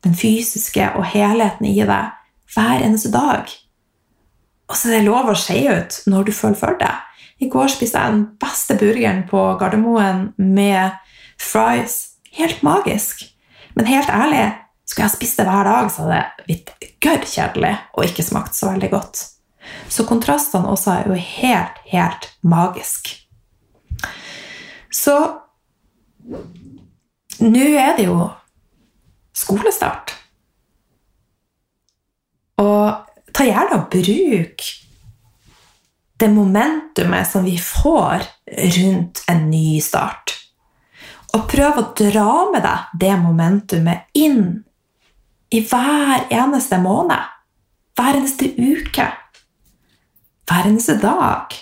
den 0.04 0.14
fysiske 0.18 0.92
og 0.98 1.06
helheten 1.14 1.68
i 1.68 1.78
deg 1.78 2.12
hver 2.54 2.82
eneste 2.82 3.12
dag. 3.14 3.48
Og 4.68 4.76
så 4.78 4.88
er 4.88 4.98
det 4.98 5.08
lov 5.08 5.30
å 5.30 5.38
skeie 5.38 5.78
ut 5.80 5.98
når 6.08 6.28
du 6.28 6.32
føler 6.36 6.58
for 6.58 6.78
det. 6.80 6.94
I 7.42 7.48
går 7.50 7.72
spiste 7.72 7.98
jeg 7.98 8.14
den 8.14 8.24
beste 8.40 8.76
burgeren 8.78 9.24
på 9.28 9.40
Gardermoen 9.60 10.28
med 10.36 10.98
fries. 11.40 12.18
Helt 12.32 12.62
magisk. 12.62 13.24
Men 13.74 13.88
helt 13.88 14.08
ærlig, 14.12 14.52
skulle 14.92 15.08
jeg 15.08 15.16
spist 15.16 15.40
det 15.40 15.48
hver 15.48 15.64
dag, 15.64 15.88
så 15.88 16.04
hadde 16.04 16.18
det 16.18 16.46
blitt 16.46 16.72
gørr 17.02 17.22
kjedelig 17.24 17.72
og 17.96 18.04
ikke 18.04 18.24
smakt 18.26 18.56
så 18.58 18.68
veldig 18.68 18.90
godt. 18.92 19.22
Så 19.88 20.04
kontrastene 20.04 20.68
også 20.68 20.90
er 20.92 21.08
jo 21.08 21.16
helt, 21.16 21.78
helt 21.88 22.28
magisk. 22.44 23.14
Så 24.92 25.14
nå 27.40 27.64
er 27.80 27.96
det 27.96 28.04
jo 28.10 28.26
skolestart. 29.32 30.12
Og 32.60 33.32
ta 33.32 33.46
gjerne 33.48 33.78
og 33.80 33.88
bruk 33.94 34.66
det 36.22 36.28
momentumet 36.30 37.26
som 37.26 37.46
vi 37.48 37.56
får 37.58 38.28
rundt 38.76 39.24
en 39.32 39.48
ny 39.50 39.80
start. 39.82 40.36
Og 41.32 41.48
prøv 41.48 41.80
å 41.80 41.86
dra 41.96 42.34
med 42.52 42.60
deg 42.66 42.92
det 43.00 43.14
momentumet 43.22 44.12
inn 44.20 44.44
i 45.52 45.60
hver 45.68 46.26
eneste 46.32 46.78
måned. 46.80 47.28
Hver 47.98 48.16
eneste 48.16 48.48
uke. 48.56 49.06
Hver 50.48 50.68
eneste 50.70 50.96
dag. 51.02 51.54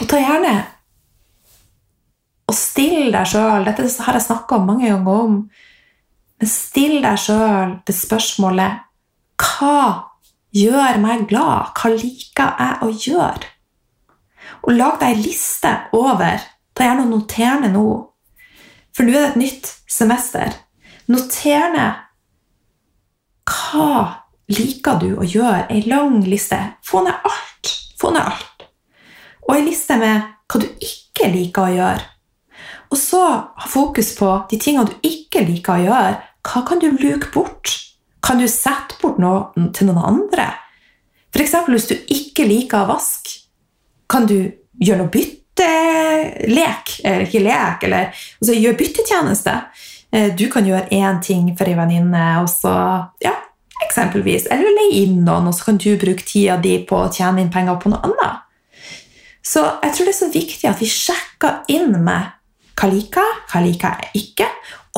Og 0.00 0.08
ta 0.10 0.20
gjerne 0.20 0.54
og 2.44 2.56
still 2.58 3.12
deg 3.14 3.28
sjøl 3.28 3.64
Dette 3.66 3.86
har 4.04 4.18
jeg 4.18 4.26
snakka 4.28 4.60
mange 4.62 4.90
ganger 4.90 5.22
om. 5.24 5.36
Men 6.38 6.50
still 6.50 7.00
deg 7.02 7.20
sjøl 7.20 7.78
det 7.86 7.96
spørsmålet 7.96 8.82
Hva 9.40 10.10
gjør 10.54 11.00
meg 11.02 11.26
glad? 11.30 11.72
Hva 11.74 11.92
liker 11.94 12.58
jeg 12.60 12.78
å 12.84 12.90
gjøre? 12.92 13.52
Og 14.64 14.76
lag 14.76 15.00
deg 15.00 15.14
ei 15.16 15.22
liste 15.24 15.72
over. 15.96 16.42
Ta 16.74 16.86
gjerne 16.86 17.06
og 17.06 17.14
noter 17.14 17.62
ned 17.62 17.74
nå. 17.74 17.88
For 18.94 19.06
nå 19.06 19.14
er 19.14 19.20
det 19.20 19.30
et 19.32 19.40
nytt 19.42 19.70
semester. 19.90 20.54
Noter 21.10 21.70
ned 21.74 22.02
hva 23.44 24.24
liker 24.48 25.00
du 25.02 25.10
å 25.18 25.26
gjøre? 25.26 25.66
Ei 25.72 25.84
lang 25.88 26.22
liste. 26.24 26.58
Få 26.86 27.02
ned 27.04 27.26
alt. 27.26 27.72
Få 28.00 28.12
ned 28.14 28.24
alt. 28.24 28.66
Og 29.44 29.56
ei 29.56 29.66
liste 29.66 29.98
med 30.00 30.30
hva 30.48 30.60
du 30.62 30.68
ikke 30.78 31.30
liker 31.32 31.66
å 31.66 31.74
gjøre. 31.74 32.10
Og 32.94 33.00
så 33.00 33.22
ha 33.26 33.68
fokus 33.68 34.12
på 34.16 34.30
de 34.50 34.58
tingene 34.62 34.88
du 34.88 35.08
ikke 35.08 35.44
liker 35.44 35.76
å 35.76 35.86
gjøre. 35.88 36.18
Hva 36.44 36.62
kan 36.68 36.80
du 36.80 36.90
luke 36.92 37.32
bort? 37.34 37.72
Kan 38.24 38.40
du 38.40 38.46
sette 38.48 38.96
bort 39.02 39.18
noe 39.20 39.68
til 39.76 39.90
noen 39.90 40.04
andre? 40.04 40.52
F.eks. 41.34 41.56
hvis 41.66 41.88
du 41.90 41.96
ikke 42.14 42.46
liker 42.46 42.84
å 42.84 42.92
vaske, 42.94 43.40
kan 44.08 44.28
du 44.30 44.38
gjøre 44.78 45.02
noe 45.02 45.12
byttelek? 45.54 47.00
Eller 47.04 47.26
ikke 47.26 47.42
lek, 47.44 47.82
eller 47.88 48.12
altså, 48.40 48.54
gjør 48.54 48.78
byttetjeneste. 48.78 49.56
Eh, 50.12 50.30
du 50.36 50.48
kan 50.52 50.66
gjøre 50.66 50.88
én 50.92 51.20
ting 51.22 51.50
for 51.58 51.68
ei 51.68 51.76
venninne, 51.78 52.24
og 52.42 52.48
så 52.50 52.74
ja, 53.24 53.34
eksempelvis. 53.84 54.48
Eller 54.50 54.74
leie 54.78 55.04
inn 55.04 55.24
noen, 55.24 55.48
og 55.48 55.56
så 55.56 55.70
kan 55.70 55.80
du 55.80 55.94
bruke 56.00 56.26
tida 56.26 56.58
di 56.62 56.78
på 56.86 57.04
å 57.04 57.10
tjene 57.12 57.42
inn 57.42 57.52
penger 57.52 57.80
på 57.82 57.92
noe 57.92 58.02
annet. 58.06 58.40
Så 59.44 59.60
jeg 59.82 59.92
tror 59.92 60.06
det 60.06 60.14
er 60.14 60.20
så 60.22 60.30
viktig 60.32 60.68
at 60.70 60.80
vi 60.80 60.88
sjekker 60.88 61.66
inn 61.68 61.98
med 62.04 62.32
hva 62.74 62.88
liker 62.90 63.22
jeg, 63.22 63.40
hva 63.50 63.60
liker 63.62 63.98
jeg 64.00 64.22
ikke, 64.24 64.46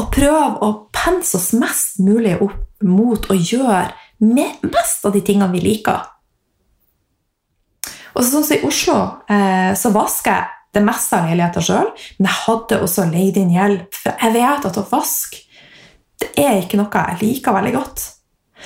og 0.01 0.11
prøver 0.15 0.61
å 0.63 0.69
pense 0.95 1.35
oss 1.37 1.51
mest 1.57 1.99
mulig 2.05 2.37
opp 2.41 2.85
mot 2.87 3.27
å 3.33 3.37
gjøre 3.37 3.89
mest 4.23 5.05
av 5.05 5.17
de 5.17 5.23
tingene 5.25 5.51
vi 5.53 5.65
liker. 5.65 6.05
Og 8.17 8.25
sånn 8.25 8.45
som 8.47 8.57
I 8.57 8.65
Oslo 8.67 8.99
eh, 9.29 9.73
så 9.77 9.93
vasker 9.95 10.33
jeg 10.33 10.53
det 10.77 10.85
meste 10.85 11.17
av 11.17 11.29
leiligheter 11.29 11.65
sjøl, 11.65 11.89
men 12.19 12.29
jeg 12.29 12.43
hadde 12.43 12.81
også 12.85 13.07
leid 13.09 13.39
inn 13.41 13.53
hjelp. 13.55 13.97
For 13.97 14.17
jeg 14.21 14.35
vet 14.37 14.69
at 14.69 14.81
å 14.81 14.87
vaske 14.91 15.45
det 16.21 16.31
er 16.41 16.63
ikke 16.63 16.79
noe 16.81 17.03
jeg 17.11 17.19
liker 17.21 17.57
veldig 17.57 17.73
godt. 17.75 18.05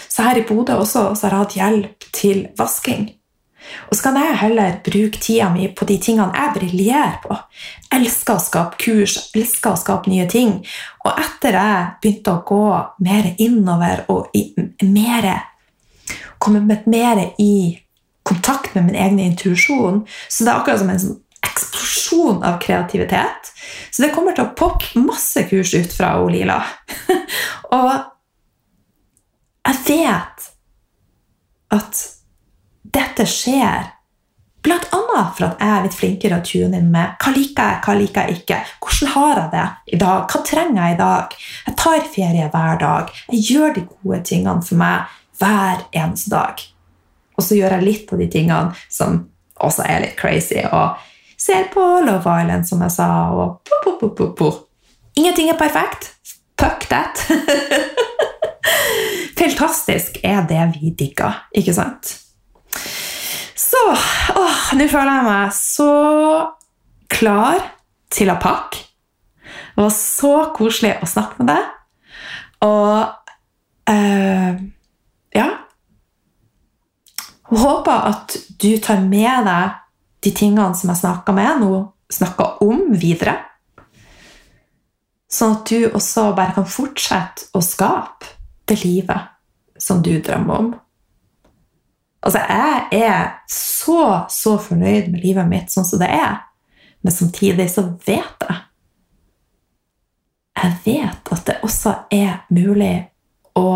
Så 0.07 0.23
her 0.23 0.39
i 0.39 0.45
Bodø 0.47 0.77
også 0.79 1.11
så 1.19 1.27
har 1.27 1.35
jeg 1.35 1.41
hatt 1.41 1.57
hjelp 1.59 2.07
til 2.15 2.45
vasking. 2.59 3.09
Og 3.91 3.97
så 3.97 4.07
kan 4.07 4.17
jeg 4.17 4.39
heller 4.41 4.79
bruke 4.87 5.21
tida 5.21 5.51
mi 5.53 5.67
på 5.75 5.87
de 5.87 5.99
tingene 6.03 6.35
jeg 6.35 6.55
briljerer 6.57 7.19
på. 7.25 7.37
Elsker 7.93 8.39
å 8.39 8.43
skape 8.43 8.81
kurs, 8.81 9.17
elsker 9.37 9.75
å 9.75 9.81
skape 9.81 10.11
nye 10.11 10.27
ting. 10.31 10.57
Og 11.05 11.11
etter 11.13 11.59
jeg 11.59 11.91
begynte 12.03 12.35
å 12.35 12.45
gå 12.47 12.65
mer 13.07 13.31
innover 13.37 14.07
og 14.15 14.35
i, 14.39 14.47
mer, 14.87 15.29
komme 16.39 16.63
mer 16.87 17.25
i 17.39 17.53
kontakt 18.23 18.75
med 18.75 18.85
min 18.85 18.95
egen 18.95 19.19
intuisjon. 19.19 20.05
Så 20.29 20.45
det 20.45 20.53
er 20.53 20.61
akkurat 20.61 20.83
som 20.83 20.93
en 20.93 21.03
sånn 21.03 21.19
eksplosjon 21.51 22.43
av 22.45 22.59
kreativitet. 22.63 23.53
Så 23.91 24.05
det 24.05 24.13
kommer 24.15 24.37
til 24.37 24.47
å 24.47 24.55
poppe 24.57 25.01
masse 25.01 25.45
kurs 25.51 25.75
ut 25.75 25.93
fra 25.95 26.13
Lila. 26.29 26.61
og 27.77 27.93
jeg 29.71 29.81
vet 29.87 30.51
at 31.71 32.05
dette 32.91 33.27
skjer 33.29 33.91
blant 34.65 34.89
annet 34.93 35.37
for 35.37 35.47
at 35.47 35.61
jeg 35.63 35.73
er 35.73 35.85
litt 35.85 35.97
flinkere 35.97 36.41
å 36.41 36.45
tune 36.45 36.81
inn 36.81 36.91
med 36.93 37.15
hva 37.23 37.33
liker 37.33 37.71
jeg, 37.71 37.81
hva 37.85 37.95
liker 37.97 38.29
jeg 38.29 38.41
ikke. 38.43 38.59
Hvordan 38.85 39.13
har 39.15 39.41
jeg 39.41 39.53
det 39.55 39.69
i 39.95 40.01
dag? 40.03 40.27
Hva 40.33 40.43
trenger 40.51 40.83
jeg 40.83 40.97
i 40.97 41.01
dag? 41.01 41.39
Jeg 41.69 41.79
tar 41.81 42.11
ferie 42.17 42.51
hver 42.53 42.83
dag. 42.83 43.15
Jeg 43.31 43.47
gjør 43.55 43.75
de 43.77 43.87
gode 43.89 44.21
tingene 44.29 44.67
for 44.67 44.81
meg 44.81 45.17
hver 45.41 45.87
eneste 45.97 46.35
dag. 46.35 46.67
Og 47.41 47.45
så 47.47 47.57
gjør 47.57 47.79
jeg 47.79 47.87
litt 47.87 48.11
av 48.13 48.21
de 48.21 48.29
tingene 48.29 48.77
som 48.93 49.23
også 49.61 49.87
er 49.89 50.03
litt 50.05 50.19
crazy, 50.21 50.61
og 50.61 51.01
ser 51.41 51.71
på 51.73 51.81
Love 52.05 52.29
Island, 52.43 52.67
som 52.69 52.83
jeg 52.85 52.93
sa, 52.93 53.09
og 53.33 53.63
po, 53.65 53.95
po, 53.97 54.29
po. 54.37 54.51
Ingenting 55.17 55.49
er 55.53 55.57
perfekt. 55.61 56.13
Fuck 56.61 56.85
that. 56.93 57.25
Fantastisk 59.41 60.21
er 60.25 60.45
det 60.49 60.67
vi 60.75 60.93
digger, 60.97 61.47
ikke 61.57 61.73
sant? 61.77 62.13
Så 63.57 63.81
Nå 64.77 64.87
føler 64.87 65.17
jeg 65.17 65.27
meg 65.27 65.55
så 65.57 65.93
klar 67.11 67.65
til 68.13 68.31
å 68.31 68.37
pakke. 68.41 68.85
Det 69.75 69.81
var 69.81 69.95
så 69.97 70.35
koselig 70.55 70.93
å 71.01 71.09
snakke 71.09 71.41
med 71.41 71.51
deg. 71.51 71.73
Og 72.69 73.09
uh, 73.91 74.61
ja 75.35 75.49
hun 77.51 77.59
håper 77.59 78.11
at 78.13 78.37
du 78.63 78.77
tar 78.79 79.01
med 79.03 79.47
deg 79.47 79.79
de 80.23 80.31
tingene 80.37 80.75
som 80.77 80.93
jeg 80.93 81.01
snakka 81.01 81.35
med 81.35 81.63
nå, 81.65 81.79
snakka 82.13 82.47
om, 82.63 82.91
videre. 83.01 83.37
Sånn 85.31 85.57
at 85.57 85.71
du 85.71 85.89
også 85.91 86.31
bare 86.37 86.55
kan 86.55 86.69
fortsette 86.69 87.51
å 87.55 87.63
skape 87.65 88.37
det 88.71 88.81
livet 88.85 89.31
som 89.81 90.03
du 90.03 90.13
drømmer 90.23 90.63
om. 90.63 90.71
Altså, 92.21 92.43
jeg 92.45 93.03
er 93.03 93.29
så, 93.49 94.27
så 94.31 94.57
fornøyd 94.61 95.09
med 95.11 95.23
livet 95.25 95.49
mitt 95.49 95.73
sånn 95.73 95.87
som 95.89 96.03
det 96.03 96.11
er, 96.13 96.43
men 97.01 97.15
samtidig 97.15 97.71
så 97.73 97.87
vet 98.07 98.45
jeg 98.45 98.59
Jeg 100.61 100.75
vet 100.85 101.31
at 101.33 101.47
det 101.47 101.55
også 101.65 101.95
er 102.13 102.43
mulig 102.53 103.07
å 103.57 103.71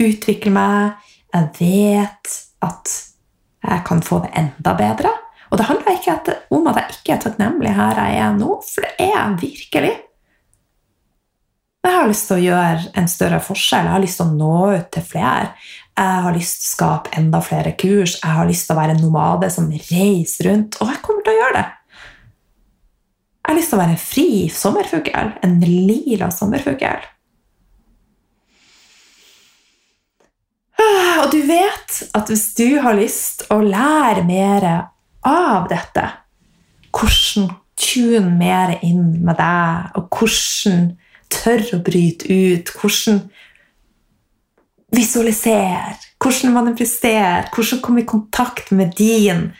utvikle 0.00 0.52
meg. 0.54 0.94
Jeg 1.34 1.50
vet 1.58 2.36
at 2.64 2.94
jeg 3.60 3.82
kan 3.86 4.02
få 4.04 4.20
det 4.24 4.30
enda 4.40 4.74
bedre. 4.78 5.12
Og 5.50 5.58
det 5.58 5.66
handler 5.66 5.96
ikke 5.96 6.36
om 6.54 6.68
at 6.70 6.78
jeg 6.78 6.94
ikke 6.94 7.16
er 7.16 7.24
takknemlig 7.24 7.74
her 7.74 7.98
jeg 7.98 8.22
er 8.22 8.38
nå, 8.38 8.60
for 8.64 8.86
det 8.86 8.92
er 9.02 9.12
jeg 9.16 9.40
virkelig. 9.42 9.92
Jeg 11.80 11.96
har 11.96 12.08
lyst 12.10 12.26
til 12.28 12.36
å 12.36 12.44
gjøre 12.44 12.90
en 13.00 13.08
større 13.08 13.40
forskjell. 13.40 13.86
Jeg 13.88 13.94
har 13.94 14.02
lyst 14.02 14.20
til 14.20 14.28
å 14.28 14.36
nå 14.36 14.56
ut 14.76 14.90
til 14.92 15.04
flere. 15.04 15.52
Jeg 15.96 16.24
har 16.26 16.36
lyst 16.36 16.60
til 16.60 16.68
å 16.68 16.74
skape 16.74 17.14
enda 17.16 17.40
flere 17.44 17.72
kurs. 17.80 18.18
Jeg 18.20 18.36
har 18.36 18.48
lyst 18.48 18.68
til 18.68 18.76
å 18.76 18.80
være 18.80 18.96
en 18.96 19.04
nomade 19.04 19.48
som 19.52 19.70
reiser 19.72 20.50
rundt. 20.50 20.76
Og 20.80 20.92
jeg 20.92 21.02
kommer 21.06 21.24
til 21.24 21.34
å 21.34 21.40
gjøre 21.40 21.56
det. 21.56 21.68
Jeg 23.40 23.48
har 23.48 23.58
lyst 23.58 23.72
til 23.72 23.78
å 23.78 23.80
være 23.80 23.96
en 23.96 24.04
fri 24.04 24.28
sommerfugl. 24.52 25.32
En 25.48 25.56
lila 25.64 26.28
sommerfugl. 26.36 27.08
Og 31.20 31.28
du 31.32 31.40
vet 31.46 31.98
at 32.16 32.30
hvis 32.30 32.46
du 32.56 32.78
har 32.80 32.96
lyst 32.96 33.44
å 33.52 33.60
lære 33.60 34.24
mer 34.28 34.66
av 35.26 35.68
dette, 35.70 36.06
hvordan 36.96 37.50
tune 37.80 38.34
mer 38.38 38.76
inn 38.84 39.20
med 39.24 39.38
deg, 39.40 39.92
og 39.98 40.08
hvordan 40.16 40.90
tørre 41.30 41.78
å 41.78 41.84
bryte 41.84 42.28
ut, 42.28 42.72
hvordan 42.80 43.20
visualisere, 44.96 45.96
hvordan 46.20 46.56
manifestere, 46.56 47.48
hvordan 47.54 47.82
komme 47.84 48.02
i 48.02 48.08
kontakt 48.08 48.72
med 48.74 48.96
din 48.98 49.50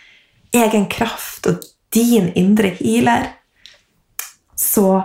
egen 0.57 0.89
kraft 0.91 1.47
og 1.47 1.63
din 1.95 2.31
indre 2.39 2.73
healer, 2.81 3.31
så 4.57 5.01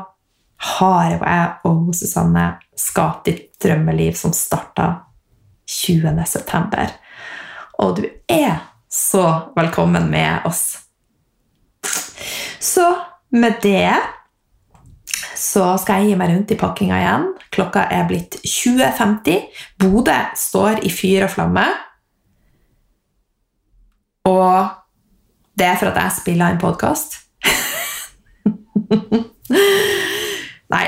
har 0.75 1.11
jeg 1.13 1.49
og 1.67 1.91
Susanne 1.95 2.45
skapt 2.79 3.27
ditt 3.29 3.51
drømmeliv 3.61 4.15
som 4.17 4.33
starta 4.35 5.04
20.9. 5.75 6.87
Og 7.83 7.97
du 7.99 8.05
er 8.31 8.63
så 8.91 9.25
velkommen 9.57 10.07
med 10.11 10.47
oss. 10.47 10.63
Så 12.59 12.85
med 13.35 13.59
det 13.63 13.91
så 15.35 15.75
skal 15.79 16.01
jeg 16.01 16.13
gi 16.13 16.19
meg 16.19 16.31
rundt 16.31 16.51
i 16.51 16.57
pakkinga 16.59 16.99
igjen. 16.99 17.27
Klokka 17.53 17.85
er 17.91 18.07
blitt 18.09 18.37
20.50. 18.41 19.45
Bodø 19.79 20.17
står 20.39 20.83
i 20.87 20.91
fyr 20.91 21.27
og 21.27 21.33
flamme. 21.35 21.65
Og 24.25 24.67
det 25.55 25.69
er 25.69 25.77
for 25.79 25.91
at 25.91 26.01
jeg 26.01 26.11
spiller 26.21 26.51
en 26.51 26.59
podkast. 26.59 27.19
Nei, 30.73 30.87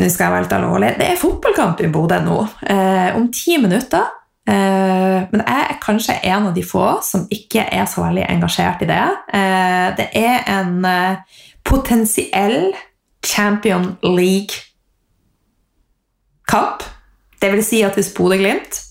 nå 0.00 0.08
skal 0.08 0.26
jeg 0.26 0.34
være 0.34 0.46
litt 0.46 0.56
alvorlig. 0.56 0.94
Det 0.98 1.10
er 1.10 1.20
fotballkamp 1.20 1.84
i 1.84 1.92
Bodø 1.92 2.18
nå. 2.24 2.40
Eh, 2.64 3.10
om 3.18 3.28
ti 3.34 3.58
minutter 3.60 4.08
Eh, 4.50 5.20
men 5.30 5.42
jeg 5.44 5.66
er 5.68 5.76
kanskje 5.82 6.14
en 6.26 6.46
av 6.48 6.54
de 6.56 6.62
få 6.66 6.98
som 7.06 7.26
ikke 7.30 7.62
er 7.70 7.86
så 7.90 8.02
veldig 8.06 8.24
engasjert 8.32 8.82
i 8.82 8.88
det. 8.88 9.06
Eh, 9.36 9.88
det 9.98 10.08
er 10.18 10.36
en 10.50 10.84
eh, 10.88 11.16
potensiell 11.66 12.74
Champion 13.26 13.96
League-kamp. 14.02 14.58
Det 17.40 17.52
vil 17.52 17.64
si 17.64 17.82
at 17.84 17.94
hvis 17.96 18.14
Bodø-Glimt 18.16 18.86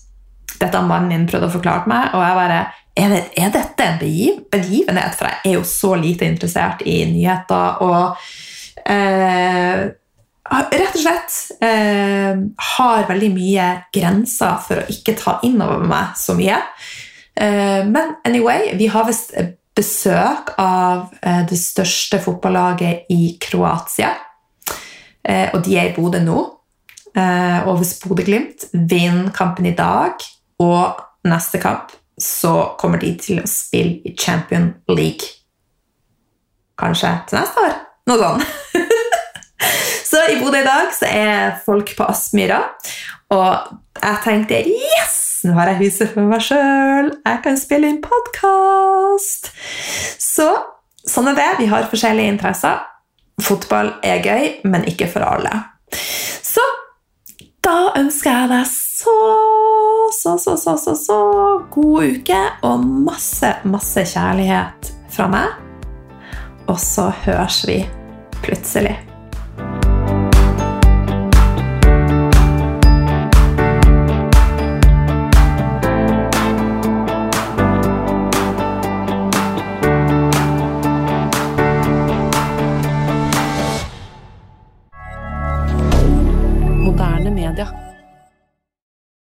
Dette 0.60 0.76
har 0.76 0.84
mannen 0.84 1.08
min 1.08 1.28
prøvd 1.30 1.46
å 1.46 1.54
forklare 1.54 1.88
meg, 1.88 2.12
og 2.12 2.20
jeg 2.20 2.36
bare 2.36 2.60
er, 3.00 3.08
det, 3.14 3.22
er 3.40 3.48
dette 3.54 3.80
en 3.86 3.98
begivenhet? 4.52 5.14
For 5.16 5.24
jeg 5.24 5.38
er 5.46 5.54
jo 5.54 5.64
så 5.64 5.94
lite 5.96 6.28
interessert 6.28 6.82
i 6.84 7.04
nyheter. 7.08 7.80
og 7.80 8.04
eh, 8.84 9.88
rett 10.50 10.96
og 10.96 11.02
slett 11.02 11.62
eh, 11.62 12.40
har 12.74 13.06
veldig 13.08 13.30
mye 13.34 13.68
grenser 13.94 14.58
for 14.64 14.82
å 14.82 14.88
ikke 14.90 15.14
ta 15.18 15.38
inn 15.46 15.60
over 15.62 15.86
meg 15.86 16.16
så 16.18 16.34
mye. 16.38 16.58
Eh, 17.34 17.86
men 17.86 18.16
anyway, 18.26 18.72
vi 18.78 18.90
har 18.90 19.06
visst 19.08 19.34
besøk 19.76 20.54
av 20.58 21.14
eh, 21.22 21.44
det 21.48 21.58
største 21.58 22.20
fotballaget 22.22 23.12
i 23.14 23.36
Kroatia. 23.40 24.12
Eh, 25.22 25.48
og 25.54 25.62
de 25.64 25.78
er 25.78 25.90
i 25.90 25.94
Bodø 25.96 26.20
nå. 26.24 26.42
Eh, 27.14 27.66
og 27.66 27.80
hvis 27.80 27.96
Bodø-Glimt 28.02 28.68
vinner 28.74 29.32
kampen 29.34 29.70
i 29.70 29.74
dag 29.78 30.20
og 30.62 31.00
neste 31.26 31.60
kamp, 31.62 31.94
så 32.20 32.74
kommer 32.80 33.00
de 33.00 33.14
til 33.22 33.40
å 33.40 33.48
spille 33.48 34.02
i 34.04 34.14
Champion 34.18 34.72
League. 34.90 35.36
Kanskje 36.80 37.14
til 37.28 37.40
neste 37.40 37.68
år. 37.68 37.76
Noe 38.10 38.20
sånt. 38.24 38.88
i 40.30 40.38
Bodø 40.38 40.60
i 40.60 40.66
dag 40.66 40.92
så 40.94 41.08
er 41.10 41.56
folk 41.64 41.90
på 41.98 42.06
Aspmyra, 42.06 42.60
og 43.34 43.72
jeg 44.00 44.20
tenkte 44.24 44.60
yes! 44.68 45.16
Nå 45.46 45.54
har 45.56 45.70
jeg 45.72 45.86
huset 45.86 46.10
for 46.12 46.28
meg 46.28 46.42
sjøl. 46.44 47.08
Jeg 47.24 47.40
kan 47.44 47.56
spille 47.56 47.88
inn 47.88 48.02
podkast! 48.04 49.48
Så 50.20 50.46
sånn 51.08 51.30
er 51.32 51.38
det. 51.38 51.48
Vi 51.62 51.68
har 51.70 51.88
forskjellige 51.88 52.34
interesser. 52.34 52.82
Fotball 53.40 53.94
er 54.04 54.20
gøy, 54.20 54.46
men 54.68 54.84
ikke 54.90 55.08
for 55.08 55.24
alle. 55.24 55.54
Så 56.44 56.64
da 57.64 57.94
ønsker 57.96 58.34
jeg 58.34 58.52
deg 58.52 58.68
så, 58.68 59.16
så, 60.20 60.36
så, 60.44 60.56
så, 60.60 60.76
så, 60.84 60.96
så 61.00 61.20
god 61.72 62.16
uke 62.18 62.40
og 62.68 62.84
masse, 63.08 63.54
masse 63.64 64.04
kjærlighet 64.12 64.92
fra 65.16 65.30
meg. 65.32 65.56
Og 66.68 66.76
så 66.78 67.08
høres 67.24 67.64
vi 67.64 67.80
plutselig. 68.44 69.09